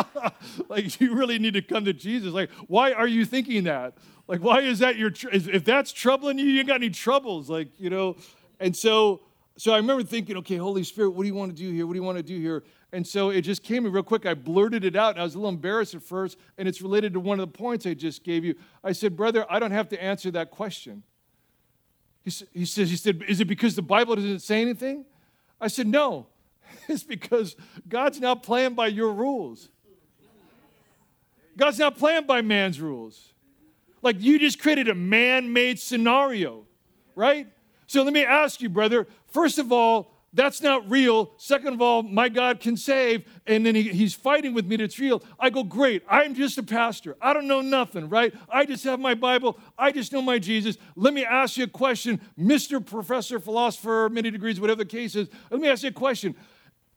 like, 0.68 1.00
you 1.00 1.14
really 1.14 1.38
need 1.38 1.54
to 1.54 1.62
come 1.62 1.84
to 1.84 1.92
Jesus. 1.92 2.32
Like, 2.32 2.50
why 2.68 2.92
are 2.92 3.08
you 3.08 3.24
thinking 3.24 3.64
that? 3.64 3.94
Like, 4.28 4.40
why 4.40 4.60
is 4.60 4.78
that 4.80 4.96
your, 4.96 5.10
tr- 5.10 5.30
if 5.32 5.64
that's 5.64 5.92
troubling 5.92 6.38
you, 6.38 6.44
you 6.44 6.60
ain't 6.60 6.68
got 6.68 6.76
any 6.76 6.90
troubles. 6.90 7.50
Like, 7.50 7.68
you 7.78 7.90
know, 7.90 8.16
and 8.60 8.76
so, 8.76 9.22
so 9.56 9.72
I 9.72 9.78
remember 9.78 10.04
thinking, 10.04 10.36
okay, 10.38 10.56
Holy 10.56 10.84
Spirit, 10.84 11.10
what 11.10 11.24
do 11.24 11.28
you 11.28 11.34
want 11.34 11.56
to 11.56 11.60
do 11.60 11.72
here? 11.72 11.86
What 11.86 11.94
do 11.94 11.98
you 11.98 12.04
want 12.04 12.18
to 12.18 12.22
do 12.22 12.38
here? 12.38 12.62
And 12.92 13.06
so 13.06 13.30
it 13.30 13.42
just 13.42 13.62
came 13.64 13.90
real 13.90 14.02
quick. 14.02 14.24
I 14.24 14.34
blurted 14.34 14.84
it 14.84 14.94
out, 14.94 15.10
and 15.10 15.20
I 15.20 15.24
was 15.24 15.34
a 15.34 15.38
little 15.38 15.50
embarrassed 15.50 15.94
at 15.94 16.02
first, 16.02 16.38
and 16.56 16.68
it's 16.68 16.80
related 16.80 17.12
to 17.14 17.20
one 17.20 17.40
of 17.40 17.52
the 17.52 17.58
points 17.58 17.84
I 17.84 17.94
just 17.94 18.22
gave 18.22 18.44
you. 18.44 18.54
I 18.84 18.92
said, 18.92 19.16
Brother, 19.16 19.44
I 19.50 19.58
don't 19.58 19.72
have 19.72 19.88
to 19.88 20.02
answer 20.02 20.30
that 20.30 20.50
question. 20.50 21.02
He, 22.24 22.30
he 22.54 22.64
says, 22.64 22.90
he 22.90 22.96
said, 22.96 23.22
Is 23.26 23.40
it 23.40 23.46
because 23.46 23.74
the 23.74 23.82
Bible 23.82 24.14
doesn't 24.14 24.40
say 24.40 24.62
anything? 24.62 25.04
I 25.60 25.66
said, 25.66 25.86
No. 25.86 26.28
is 26.88 27.04
because 27.04 27.56
God's 27.88 28.20
not 28.20 28.42
playing 28.42 28.74
by 28.74 28.88
your 28.88 29.12
rules. 29.12 29.68
God's 31.56 31.78
not 31.78 31.98
playing 31.98 32.26
by 32.26 32.40
man's 32.40 32.80
rules. 32.80 33.32
Like 34.00 34.20
you 34.20 34.38
just 34.38 34.60
created 34.60 34.88
a 34.88 34.94
man 34.94 35.52
made 35.52 35.78
scenario, 35.78 36.66
right? 37.16 37.48
So 37.86 38.02
let 38.02 38.12
me 38.12 38.24
ask 38.24 38.60
you, 38.60 38.68
brother. 38.68 39.06
First 39.26 39.58
of 39.58 39.72
all, 39.72 40.12
that's 40.32 40.60
not 40.60 40.88
real. 40.90 41.32
Second 41.38 41.74
of 41.74 41.82
all, 41.82 42.02
my 42.02 42.28
God 42.28 42.60
can 42.60 42.76
save. 42.76 43.24
And 43.46 43.64
then 43.64 43.74
he, 43.74 43.82
he's 43.84 44.14
fighting 44.14 44.52
with 44.52 44.66
me 44.66 44.76
that's 44.76 44.98
real. 44.98 45.22
I 45.40 45.48
go, 45.48 45.64
great. 45.64 46.02
I'm 46.08 46.34
just 46.34 46.58
a 46.58 46.62
pastor. 46.62 47.16
I 47.20 47.32
don't 47.32 47.48
know 47.48 47.62
nothing, 47.62 48.08
right? 48.08 48.34
I 48.48 48.66
just 48.66 48.84
have 48.84 49.00
my 49.00 49.14
Bible. 49.14 49.58
I 49.78 49.90
just 49.90 50.12
know 50.12 50.20
my 50.20 50.38
Jesus. 50.38 50.76
Let 50.96 51.14
me 51.14 51.24
ask 51.24 51.56
you 51.56 51.64
a 51.64 51.68
question, 51.68 52.20
Mr. 52.38 52.84
Professor, 52.84 53.40
philosopher, 53.40 54.10
many 54.12 54.30
degrees, 54.30 54.60
whatever 54.60 54.84
the 54.84 54.90
case 54.90 55.16
is. 55.16 55.28
Let 55.50 55.60
me 55.60 55.68
ask 55.68 55.82
you 55.82 55.88
a 55.88 55.92
question 55.92 56.36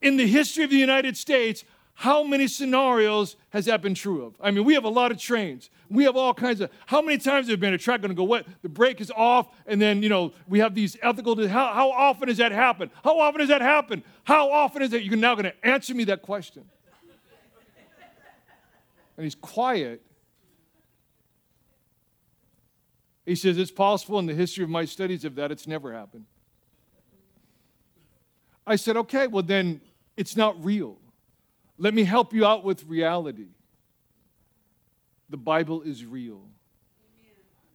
in 0.02 0.18
the 0.18 0.28
history 0.28 0.64
of 0.64 0.70
the 0.70 0.78
United 0.78 1.16
States, 1.18 1.64
how 1.94 2.24
many 2.24 2.48
scenarios 2.48 3.36
has 3.52 3.66
that 3.66 3.82
been 3.82 3.94
true 3.94 4.26
of? 4.26 4.34
I 4.42 4.50
mean, 4.50 4.66
we 4.66 4.74
have 4.74 4.86
a 4.86 4.90
lot 4.90 5.12
of 5.12 5.20
trains. 5.20 5.70
We 5.90 6.06
have 6.06 6.16
all 6.16 6.34
kinds 6.34 6.62
of. 6.62 6.72
How 6.88 7.02
many 7.02 7.18
times 7.18 7.48
have 7.50 7.60
been 7.60 7.74
a 7.74 7.78
track 7.78 8.02
going 8.02 8.10
to 8.10 8.16
go 8.16 8.24
wet? 8.24 8.46
The 8.64 8.70
brake 8.70 9.02
is 9.02 9.12
off, 9.16 9.50
and 9.68 9.80
then 9.80 10.02
you 10.02 10.10
know 10.10 10.34
we 10.48 10.60
have 10.60 10.74
these 10.74 10.98
ethical. 11.04 11.36
How, 11.48 11.74
how 11.74 11.92
often 11.92 12.28
does 12.28 12.38
that 12.38 12.52
happen? 12.52 12.90
How 13.04 13.20
often 13.20 13.40
does 13.40 13.50
that 13.50 13.62
happen? 13.62 14.04
How 14.24 14.50
often 14.50 14.82
is 14.82 14.94
it? 14.94 15.04
You're 15.04 15.18
now 15.18 15.36
going 15.36 15.46
to 15.46 15.66
answer 15.66 15.94
me 15.94 16.06
that 16.06 16.22
question. 16.22 16.64
And 19.18 19.24
he's 19.26 19.36
quiet. 19.36 20.02
He 23.26 23.36
says, 23.36 23.58
It's 23.58 23.72
possible 23.72 24.18
in 24.18 24.26
the 24.26 24.34
history 24.34 24.64
of 24.64 24.70
my 24.70 24.86
studies 24.86 25.26
of 25.26 25.36
that, 25.36 25.52
it's 25.52 25.68
never 25.68 25.94
happened. 25.94 26.26
I 28.66 28.76
said, 28.76 28.98
Okay, 28.98 29.28
well, 29.28 29.44
then 29.44 29.82
it's 30.22 30.38
not 30.38 30.64
real. 30.64 31.00
Let 31.80 31.96
me 31.96 32.04
help 32.04 32.32
you 32.32 32.46
out 32.46 32.64
with 32.64 32.86
reality. 32.86 33.48
The 35.32 35.38
Bible 35.38 35.82
is 35.82 36.06
real. 36.06 36.44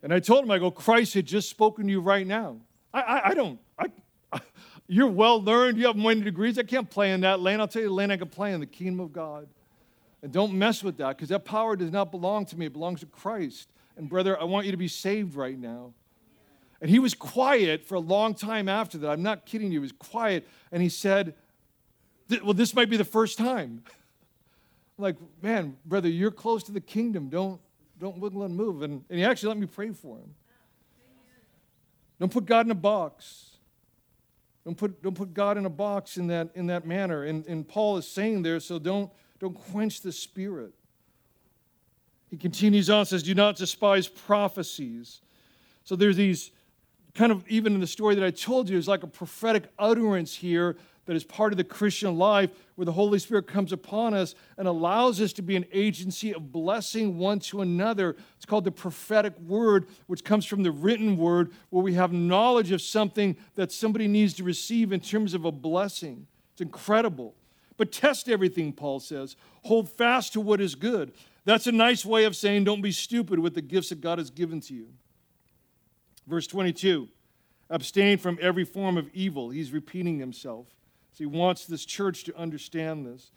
And 0.00 0.14
I 0.14 0.20
told 0.20 0.44
him, 0.44 0.52
I 0.52 0.60
go, 0.60 0.70
Christ 0.70 1.14
had 1.14 1.26
just 1.26 1.50
spoken 1.50 1.86
to 1.86 1.90
you 1.90 2.00
right 2.00 2.24
now. 2.24 2.58
I, 2.94 3.00
I, 3.00 3.28
I 3.30 3.34
don't, 3.34 3.58
I, 3.76 3.86
I, 4.32 4.40
you're 4.86 5.08
well 5.08 5.42
learned, 5.42 5.76
you 5.76 5.88
have 5.88 5.96
many 5.96 6.20
degrees. 6.20 6.56
I 6.56 6.62
can't 6.62 6.88
play 6.88 7.10
in 7.10 7.22
that 7.22 7.40
lane. 7.40 7.58
I'll 7.58 7.66
tell 7.66 7.82
you 7.82 7.88
the 7.88 7.94
lane 7.94 8.12
I 8.12 8.16
can 8.16 8.28
play 8.28 8.52
in 8.52 8.60
the 8.60 8.66
kingdom 8.66 9.00
of 9.00 9.12
God. 9.12 9.48
And 10.22 10.30
don't 10.30 10.52
mess 10.52 10.84
with 10.84 10.98
that 10.98 11.16
because 11.16 11.30
that 11.30 11.44
power 11.44 11.74
does 11.74 11.90
not 11.90 12.12
belong 12.12 12.46
to 12.46 12.56
me, 12.56 12.66
it 12.66 12.72
belongs 12.72 13.00
to 13.00 13.06
Christ. 13.06 13.70
And 13.96 14.08
brother, 14.08 14.40
I 14.40 14.44
want 14.44 14.66
you 14.66 14.70
to 14.70 14.78
be 14.78 14.86
saved 14.86 15.34
right 15.34 15.58
now. 15.58 15.94
And 16.80 16.90
he 16.90 17.00
was 17.00 17.12
quiet 17.12 17.84
for 17.84 17.96
a 17.96 18.00
long 18.00 18.34
time 18.34 18.68
after 18.68 18.98
that. 18.98 19.10
I'm 19.10 19.22
not 19.24 19.46
kidding 19.46 19.72
you. 19.72 19.80
He 19.80 19.82
was 19.82 19.92
quiet. 19.92 20.46
And 20.70 20.80
he 20.80 20.88
said, 20.88 21.34
Well, 22.42 22.54
this 22.54 22.74
might 22.74 22.90
be 22.90 22.96
the 22.96 23.04
first 23.04 23.38
time. 23.38 23.82
like, 24.98 25.16
man, 25.42 25.76
brother, 25.84 26.08
you're 26.08 26.30
close 26.30 26.62
to 26.64 26.72
the 26.72 26.80
kingdom. 26.80 27.28
Don't, 27.28 27.60
don't 27.98 28.18
wiggle 28.18 28.42
and 28.42 28.56
move. 28.56 28.82
And, 28.82 29.04
and 29.08 29.18
he 29.18 29.24
actually 29.24 29.48
let 29.48 29.58
me 29.58 29.66
pray 29.66 29.90
for 29.90 30.18
him. 30.18 30.34
Don't 32.18 32.32
put 32.32 32.46
God 32.46 32.66
in 32.66 32.70
a 32.70 32.76
box. 32.76 33.50
Don't 34.64 34.76
put, 34.76 35.02
don't 35.02 35.14
put 35.14 35.32
God 35.32 35.58
in 35.58 35.66
a 35.66 35.70
box 35.70 36.16
in 36.16 36.26
that, 36.28 36.50
in 36.54 36.66
that 36.66 36.86
manner. 36.86 37.24
And, 37.24 37.46
and 37.46 37.66
Paul 37.66 37.98
is 37.98 38.08
saying 38.08 38.42
there, 38.42 38.58
so 38.58 38.78
don't, 38.78 39.10
don't 39.38 39.54
quench 39.54 40.00
the 40.00 40.10
spirit. 40.10 40.72
He 42.30 42.36
continues 42.36 42.90
on, 42.90 43.06
says, 43.06 43.22
Do 43.22 43.34
not 43.34 43.56
despise 43.56 44.08
prophecies. 44.08 45.20
So 45.84 45.94
there's 45.94 46.16
these 46.16 46.50
kind 47.14 47.30
of, 47.30 47.46
even 47.48 47.74
in 47.74 47.80
the 47.80 47.86
story 47.86 48.16
that 48.16 48.24
I 48.24 48.30
told 48.30 48.68
you, 48.68 48.76
is 48.76 48.88
like 48.88 49.04
a 49.04 49.06
prophetic 49.06 49.64
utterance 49.78 50.34
here 50.34 50.76
that 51.06 51.16
is 51.16 51.24
part 51.24 51.52
of 51.52 51.56
the 51.56 51.64
Christian 51.64 52.18
life 52.18 52.50
where 52.74 52.84
the 52.84 52.92
Holy 52.92 53.18
Spirit 53.18 53.46
comes 53.46 53.72
upon 53.72 54.12
us 54.12 54.34
and 54.58 54.68
allows 54.68 55.20
us 55.20 55.32
to 55.34 55.42
be 55.42 55.56
an 55.56 55.64
agency 55.72 56.34
of 56.34 56.52
blessing 56.52 57.16
one 57.16 57.38
to 57.40 57.62
another. 57.62 58.16
It's 58.36 58.44
called 58.44 58.64
the 58.64 58.72
prophetic 58.72 59.38
word, 59.40 59.86
which 60.06 60.24
comes 60.24 60.44
from 60.44 60.62
the 60.62 60.70
written 60.70 61.16
word, 61.16 61.52
where 61.70 61.82
we 61.82 61.94
have 61.94 62.12
knowledge 62.12 62.72
of 62.72 62.82
something 62.82 63.36
that 63.54 63.72
somebody 63.72 64.08
needs 64.08 64.34
to 64.34 64.44
receive 64.44 64.92
in 64.92 65.00
terms 65.00 65.32
of 65.32 65.44
a 65.44 65.52
blessing. 65.52 66.26
It's 66.52 66.60
incredible. 66.60 67.34
But 67.76 67.92
test 67.92 68.28
everything, 68.28 68.72
Paul 68.72 69.00
says. 69.00 69.36
Hold 69.64 69.88
fast 69.88 70.32
to 70.32 70.40
what 70.40 70.60
is 70.60 70.74
good. 70.74 71.12
That's 71.44 71.66
a 71.66 71.72
nice 71.72 72.04
way 72.04 72.24
of 72.24 72.34
saying 72.34 72.64
don't 72.64 72.82
be 72.82 72.92
stupid 72.92 73.38
with 73.38 73.54
the 73.54 73.62
gifts 73.62 73.90
that 73.90 74.00
God 74.00 74.18
has 74.18 74.30
given 74.30 74.60
to 74.62 74.74
you. 74.74 74.88
Verse 76.26 76.46
22 76.46 77.08
abstain 77.68 78.16
from 78.16 78.38
every 78.40 78.64
form 78.64 78.96
of 78.96 79.08
evil. 79.12 79.50
He's 79.50 79.72
repeating 79.72 80.18
himself. 80.18 80.66
So 81.16 81.24
he 81.24 81.26
wants 81.26 81.64
this 81.64 81.86
church 81.86 82.24
to 82.24 82.36
understand 82.36 83.06
this. 83.06 83.30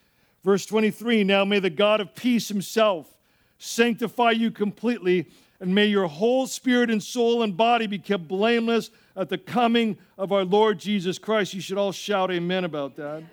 Verse 0.44 0.66
23 0.66 1.24
Now 1.24 1.46
may 1.46 1.60
the 1.60 1.70
God 1.70 2.02
of 2.02 2.14
peace 2.14 2.50
himself 2.50 3.18
sanctify 3.58 4.32
you 4.32 4.52
completely, 4.52 5.30
and 5.62 5.74
may 5.74 5.86
your 5.86 6.08
whole 6.08 6.46
spirit 6.46 6.90
and 6.92 7.02
soul 7.02 7.42
and 7.42 7.56
body 7.56 7.88
be 7.88 7.98
kept 7.98 8.28
blameless 8.28 8.90
at 9.16 9.30
the 9.30 9.38
coming 9.38 9.98
of 10.18 10.34
our 10.34 10.44
Lord 10.44 10.78
Jesus 10.78 11.18
Christ. 11.18 11.54
You 11.54 11.62
should 11.62 11.78
all 11.78 11.94
shout 11.94 12.32
amen 12.32 12.66
about 12.66 12.98
that. 12.98 13.24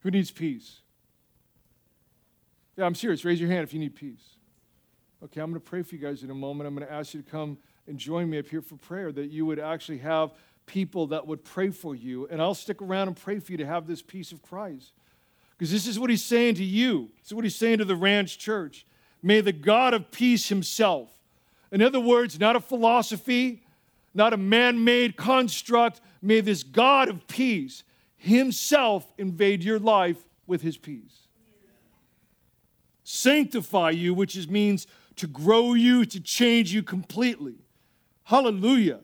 Who 0.00 0.10
needs 0.10 0.32
peace? 0.32 0.80
Yeah, 2.76 2.86
I'm 2.86 2.96
serious. 2.96 3.24
Raise 3.24 3.40
your 3.40 3.50
hand 3.50 3.62
if 3.62 3.72
you 3.72 3.78
need 3.78 3.94
peace. 3.94 4.34
Okay, 5.22 5.40
I'm 5.40 5.50
going 5.50 5.60
to 5.60 5.64
pray 5.68 5.82
for 5.82 5.94
you 5.94 6.00
guys 6.00 6.24
in 6.24 6.30
a 6.30 6.34
moment. 6.34 6.66
I'm 6.66 6.74
going 6.74 6.88
to 6.88 6.92
ask 6.92 7.14
you 7.14 7.22
to 7.22 7.30
come 7.30 7.58
and 7.86 7.98
join 7.98 8.28
me 8.28 8.38
up 8.38 8.48
here 8.48 8.62
for 8.62 8.76
prayer, 8.76 9.12
that 9.12 9.30
you 9.30 9.44
would 9.46 9.58
actually 9.58 9.98
have 9.98 10.32
people 10.70 11.08
that 11.08 11.26
would 11.26 11.44
pray 11.44 11.70
for 11.70 11.94
you. 11.94 12.26
And 12.28 12.40
I'll 12.40 12.54
stick 12.54 12.80
around 12.80 13.08
and 13.08 13.16
pray 13.16 13.38
for 13.40 13.52
you 13.52 13.58
to 13.58 13.66
have 13.66 13.86
this 13.86 14.02
peace 14.02 14.32
of 14.32 14.40
Christ. 14.42 14.92
Because 15.50 15.72
this 15.72 15.86
is 15.86 15.98
what 15.98 16.10
he's 16.10 16.24
saying 16.24 16.54
to 16.56 16.64
you. 16.64 17.10
This 17.18 17.32
is 17.32 17.34
what 17.34 17.44
he's 17.44 17.56
saying 17.56 17.78
to 17.78 17.84
the 17.84 17.96
Ranch 17.96 18.38
Church. 18.38 18.86
May 19.22 19.40
the 19.40 19.52
God 19.52 19.92
of 19.92 20.10
peace 20.10 20.48
himself, 20.48 21.10
in 21.70 21.82
other 21.82 22.00
words, 22.00 22.38
not 22.38 22.56
a 22.56 22.60
philosophy, 22.60 23.62
not 24.14 24.32
a 24.32 24.36
man 24.36 24.82
made 24.82 25.16
construct, 25.16 26.00
may 26.22 26.40
this 26.40 26.62
God 26.62 27.08
of 27.08 27.26
peace 27.26 27.84
himself 28.16 29.12
invade 29.18 29.62
your 29.62 29.78
life 29.78 30.18
with 30.46 30.62
his 30.62 30.76
peace 30.78 31.20
sanctify 33.10 33.90
you, 33.90 34.14
which 34.14 34.48
means 34.48 34.86
to 35.16 35.26
grow 35.26 35.74
you, 35.74 36.04
to 36.04 36.20
change 36.20 36.72
you 36.72 36.82
completely. 36.82 37.56
Hallelujah. 38.24 39.00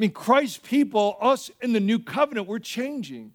I 0.00 0.04
mean, 0.08 0.12
Christ's 0.12 0.56
people, 0.56 1.18
us 1.20 1.50
in 1.60 1.74
the 1.74 1.78
new 1.78 1.98
covenant, 1.98 2.46
we're 2.46 2.58
changing. 2.58 3.32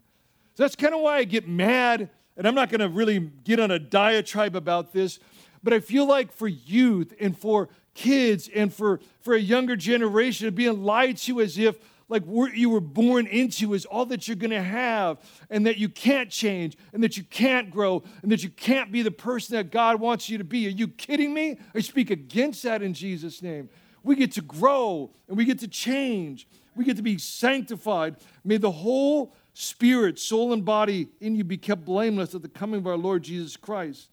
So 0.54 0.64
that's 0.64 0.74
kind 0.74 0.96
of 0.96 1.00
why 1.00 1.18
I 1.18 1.22
get 1.22 1.46
mad, 1.46 2.10
and 2.36 2.44
I'm 2.44 2.56
not 2.56 2.70
going 2.70 2.80
to 2.80 2.88
really 2.88 3.20
get 3.20 3.60
on 3.60 3.70
a 3.70 3.78
diatribe 3.78 4.56
about 4.56 4.92
this, 4.92 5.20
but 5.62 5.72
I 5.72 5.78
feel 5.78 6.08
like 6.08 6.32
for 6.32 6.48
youth 6.48 7.14
and 7.20 7.38
for 7.38 7.68
kids 7.94 8.50
and 8.52 8.74
for, 8.74 8.98
for 9.20 9.34
a 9.34 9.38
younger 9.38 9.76
generation, 9.76 10.52
being 10.56 10.82
lied 10.82 11.18
to 11.18 11.40
as 11.40 11.56
if 11.56 11.78
like 12.08 12.24
what 12.24 12.56
you 12.56 12.70
were 12.70 12.80
born 12.80 13.28
into 13.28 13.72
is 13.72 13.86
all 13.86 14.06
that 14.06 14.26
you're 14.26 14.36
going 14.36 14.50
to 14.50 14.60
have 14.60 15.18
and 15.48 15.66
that 15.66 15.78
you 15.78 15.88
can't 15.88 16.30
change 16.30 16.76
and 16.92 17.00
that 17.04 17.16
you 17.16 17.22
can't 17.22 17.70
grow 17.70 18.02
and 18.22 18.32
that 18.32 18.42
you 18.42 18.50
can't 18.50 18.90
be 18.90 19.02
the 19.02 19.12
person 19.12 19.54
that 19.54 19.70
God 19.70 20.00
wants 20.00 20.28
you 20.28 20.36
to 20.38 20.44
be. 20.44 20.66
Are 20.66 20.70
you 20.70 20.88
kidding 20.88 21.32
me? 21.32 21.58
I 21.76 21.78
speak 21.78 22.10
against 22.10 22.64
that 22.64 22.82
in 22.82 22.92
Jesus' 22.92 23.40
name. 23.40 23.68
We 24.06 24.14
get 24.14 24.30
to 24.32 24.40
grow 24.40 25.10
and 25.26 25.36
we 25.36 25.44
get 25.44 25.58
to 25.58 25.68
change. 25.68 26.46
We 26.76 26.84
get 26.84 26.96
to 26.96 27.02
be 27.02 27.18
sanctified. 27.18 28.14
May 28.44 28.56
the 28.56 28.70
whole 28.70 29.34
spirit, 29.52 30.20
soul, 30.20 30.52
and 30.52 30.64
body 30.64 31.08
in 31.20 31.34
you 31.34 31.42
be 31.42 31.56
kept 31.56 31.84
blameless 31.84 32.32
at 32.32 32.42
the 32.42 32.48
coming 32.48 32.78
of 32.78 32.86
our 32.86 32.96
Lord 32.96 33.24
Jesus 33.24 33.56
Christ. 33.56 34.10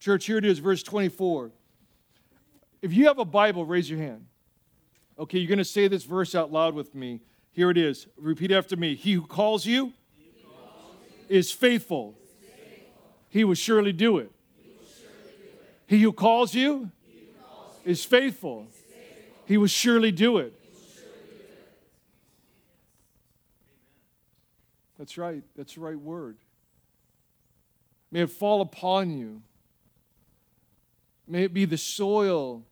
Church, 0.00 0.26
here 0.26 0.36
it 0.36 0.44
is, 0.44 0.58
verse 0.58 0.82
24. 0.82 1.52
If 2.82 2.92
you 2.92 3.06
have 3.06 3.20
a 3.20 3.24
Bible, 3.24 3.64
raise 3.64 3.88
your 3.88 4.00
hand. 4.00 4.26
Okay, 5.16 5.38
you're 5.38 5.48
going 5.48 5.58
to 5.58 5.64
say 5.64 5.86
this 5.86 6.02
verse 6.02 6.34
out 6.34 6.50
loud 6.50 6.74
with 6.74 6.92
me. 6.92 7.20
Here 7.52 7.70
it 7.70 7.78
is. 7.78 8.08
Repeat 8.16 8.50
after 8.50 8.76
me. 8.76 8.96
He 8.96 9.12
who 9.12 9.22
calls 9.22 9.64
you, 9.64 9.92
is, 11.28 11.52
faithful. 11.52 12.18
He 13.28 13.44
will 13.44 13.54
surely 13.54 13.92
do 13.92 14.18
it. 14.18 14.32
He, 15.86 16.02
who 16.02 16.12
calls 16.12 16.52
you, 16.52 16.90
is 17.84 18.04
faithful. 18.04 18.66
He 19.46 19.56
will 19.56 19.68
surely 19.68 20.12
do 20.12 20.38
it. 20.38 20.52
That's 24.98 25.16
right. 25.18 25.42
That's 25.56 25.74
the 25.74 25.80
right 25.80 25.98
word. 25.98 26.38
May 28.10 28.22
it 28.22 28.30
fall 28.30 28.60
upon 28.60 29.10
you. 29.10 29.42
May 31.28 31.44
it 31.44 31.54
be 31.54 31.64
the 31.64 31.78
soil. 31.78 32.64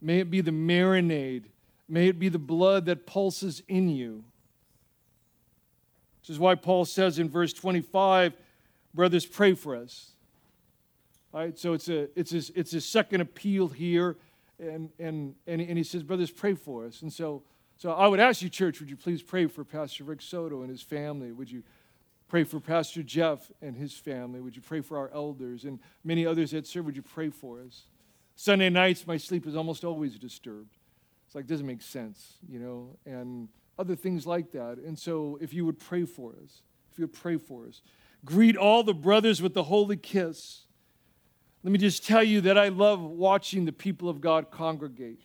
May 0.00 0.20
it 0.20 0.30
be 0.30 0.40
the 0.40 0.50
marinade. 0.50 1.44
May 1.88 2.08
it 2.08 2.18
be 2.18 2.28
the 2.28 2.38
blood 2.38 2.86
that 2.86 3.06
pulses 3.06 3.62
in 3.68 3.88
you. 3.88 4.24
This 6.22 6.30
is 6.30 6.38
why 6.38 6.54
Paul 6.54 6.84
says 6.84 7.18
in 7.18 7.28
verse 7.28 7.52
25, 7.52 8.34
brothers, 8.94 9.26
pray 9.26 9.54
for 9.54 9.74
us. 9.74 10.12
All 11.34 11.40
right, 11.40 11.58
so 11.58 11.72
it's 11.72 11.88
a 11.88 12.08
it's 12.18 12.32
a, 12.32 12.58
it's 12.58 12.74
a 12.74 12.80
second 12.80 13.22
appeal 13.22 13.68
here, 13.68 14.16
and, 14.58 14.90
and 14.98 15.34
and 15.46 15.60
and 15.60 15.78
he 15.78 15.84
says, 15.84 16.02
brothers, 16.02 16.30
pray 16.30 16.54
for 16.54 16.86
us. 16.86 17.02
And 17.02 17.12
so 17.12 17.42
so 17.76 17.92
I 17.92 18.06
would 18.06 18.20
ask 18.20 18.42
you, 18.42 18.48
church, 18.48 18.80
would 18.80 18.90
you 18.90 18.96
please 18.96 19.22
pray 19.22 19.46
for 19.46 19.64
Pastor 19.64 20.04
Rick 20.04 20.22
Soto 20.22 20.62
and 20.62 20.70
his 20.70 20.82
family? 20.82 21.32
Would 21.32 21.50
you 21.50 21.62
pray 22.28 22.44
for 22.44 22.60
Pastor 22.60 23.02
Jeff 23.02 23.50
and 23.60 23.76
his 23.76 23.92
family? 23.92 24.40
Would 24.40 24.56
you 24.56 24.62
pray 24.62 24.80
for 24.80 24.96
our 24.96 25.10
elders 25.12 25.64
and 25.64 25.80
many 26.04 26.24
others 26.24 26.52
that 26.52 26.66
serve? 26.66 26.84
Would 26.86 26.96
you 26.96 27.02
pray 27.02 27.30
for 27.30 27.60
us? 27.60 27.82
Sunday 28.36 28.70
nights, 28.70 29.06
my 29.06 29.16
sleep 29.16 29.46
is 29.46 29.56
almost 29.56 29.84
always 29.84 30.18
disturbed. 30.18 30.76
It's 31.26 31.34
like 31.34 31.46
doesn't 31.46 31.66
make 31.66 31.82
sense, 31.82 32.38
you 32.48 32.58
know, 32.58 32.96
and 33.06 33.48
other 33.78 33.96
things 33.96 34.26
like 34.26 34.52
that. 34.52 34.78
And 34.78 34.98
so, 34.98 35.38
if 35.40 35.52
you 35.52 35.64
would 35.66 35.78
pray 35.78 36.04
for 36.04 36.32
us, 36.42 36.62
if 36.90 36.98
you 36.98 37.04
would 37.04 37.14
pray 37.14 37.36
for 37.36 37.66
us, 37.66 37.82
greet 38.24 38.56
all 38.56 38.82
the 38.82 38.94
brothers 38.94 39.42
with 39.42 39.54
the 39.54 39.64
holy 39.64 39.96
kiss. 39.96 40.66
Let 41.62 41.72
me 41.72 41.78
just 41.78 42.06
tell 42.06 42.22
you 42.22 42.40
that 42.42 42.58
I 42.58 42.68
love 42.68 43.00
watching 43.02 43.64
the 43.64 43.72
people 43.72 44.08
of 44.08 44.20
God 44.20 44.50
congregate. 44.50 45.20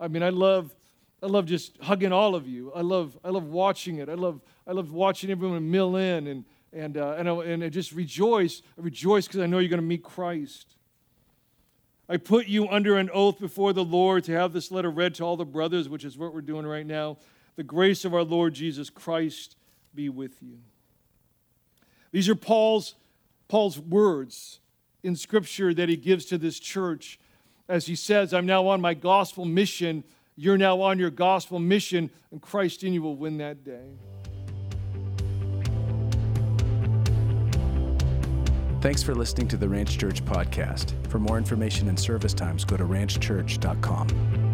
I 0.00 0.08
mean, 0.08 0.22
I 0.22 0.30
love, 0.30 0.74
I 1.22 1.26
love 1.26 1.46
just 1.46 1.76
hugging 1.82 2.12
all 2.12 2.34
of 2.34 2.46
you. 2.48 2.72
I 2.74 2.80
love, 2.80 3.18
I 3.24 3.30
love 3.30 3.44
watching 3.44 3.98
it. 3.98 4.08
I 4.08 4.14
love, 4.14 4.40
I 4.66 4.72
love 4.72 4.92
watching 4.92 5.30
everyone 5.30 5.70
mill 5.70 5.96
in 5.96 6.26
and 6.26 6.44
And, 6.72 6.98
uh, 6.98 7.14
and, 7.16 7.28
I, 7.28 7.32
and 7.44 7.64
I 7.64 7.68
just 7.70 7.92
rejoice. 7.92 8.60
I 8.76 8.82
rejoice 8.82 9.26
because 9.26 9.40
I 9.40 9.46
know 9.46 9.60
you're 9.60 9.70
going 9.70 9.80
to 9.80 9.86
meet 9.86 10.02
Christ. 10.02 10.76
I 12.08 12.18
put 12.18 12.46
you 12.46 12.68
under 12.68 12.98
an 12.98 13.08
oath 13.12 13.38
before 13.38 13.72
the 13.72 13.84
Lord 13.84 14.24
to 14.24 14.32
have 14.32 14.52
this 14.52 14.70
letter 14.70 14.90
read 14.90 15.14
to 15.14 15.24
all 15.24 15.36
the 15.36 15.44
brothers, 15.46 15.88
which 15.88 16.04
is 16.04 16.18
what 16.18 16.34
we're 16.34 16.42
doing 16.42 16.66
right 16.66 16.86
now. 16.86 17.16
The 17.56 17.62
grace 17.62 18.04
of 18.04 18.14
our 18.14 18.24
Lord 18.24 18.52
Jesus 18.54 18.90
Christ 18.90 19.56
be 19.94 20.08
with 20.08 20.42
you. 20.42 20.58
These 22.12 22.28
are 22.28 22.34
Paul's, 22.34 22.94
Paul's 23.48 23.78
words 23.78 24.60
in 25.06 25.16
Scripture 25.16 25.72
that 25.72 25.88
he 25.88 25.96
gives 25.96 26.26
to 26.26 26.36
this 26.36 26.58
church 26.58 27.18
as 27.68 27.86
he 27.86 27.94
says, 27.94 28.34
I'm 28.34 28.46
now 28.46 28.66
on 28.68 28.80
my 28.80 28.94
gospel 28.94 29.44
mission. 29.44 30.04
You're 30.36 30.58
now 30.58 30.80
on 30.80 30.98
your 30.98 31.10
gospel 31.10 31.58
mission, 31.58 32.10
and 32.30 32.40
Christ 32.42 32.84
in 32.84 32.92
you 32.92 33.02
will 33.02 33.16
win 33.16 33.38
that 33.38 33.64
day. 33.64 33.86
Thanks 38.80 39.02
for 39.02 39.14
listening 39.14 39.48
to 39.48 39.56
the 39.56 39.68
Ranch 39.68 39.98
Church 39.98 40.24
podcast. 40.24 40.92
For 41.08 41.18
more 41.18 41.38
information 41.38 41.88
and 41.88 41.98
service 41.98 42.34
times, 42.34 42.64
go 42.64 42.76
to 42.76 42.84
ranchchurch.com. 42.84 44.45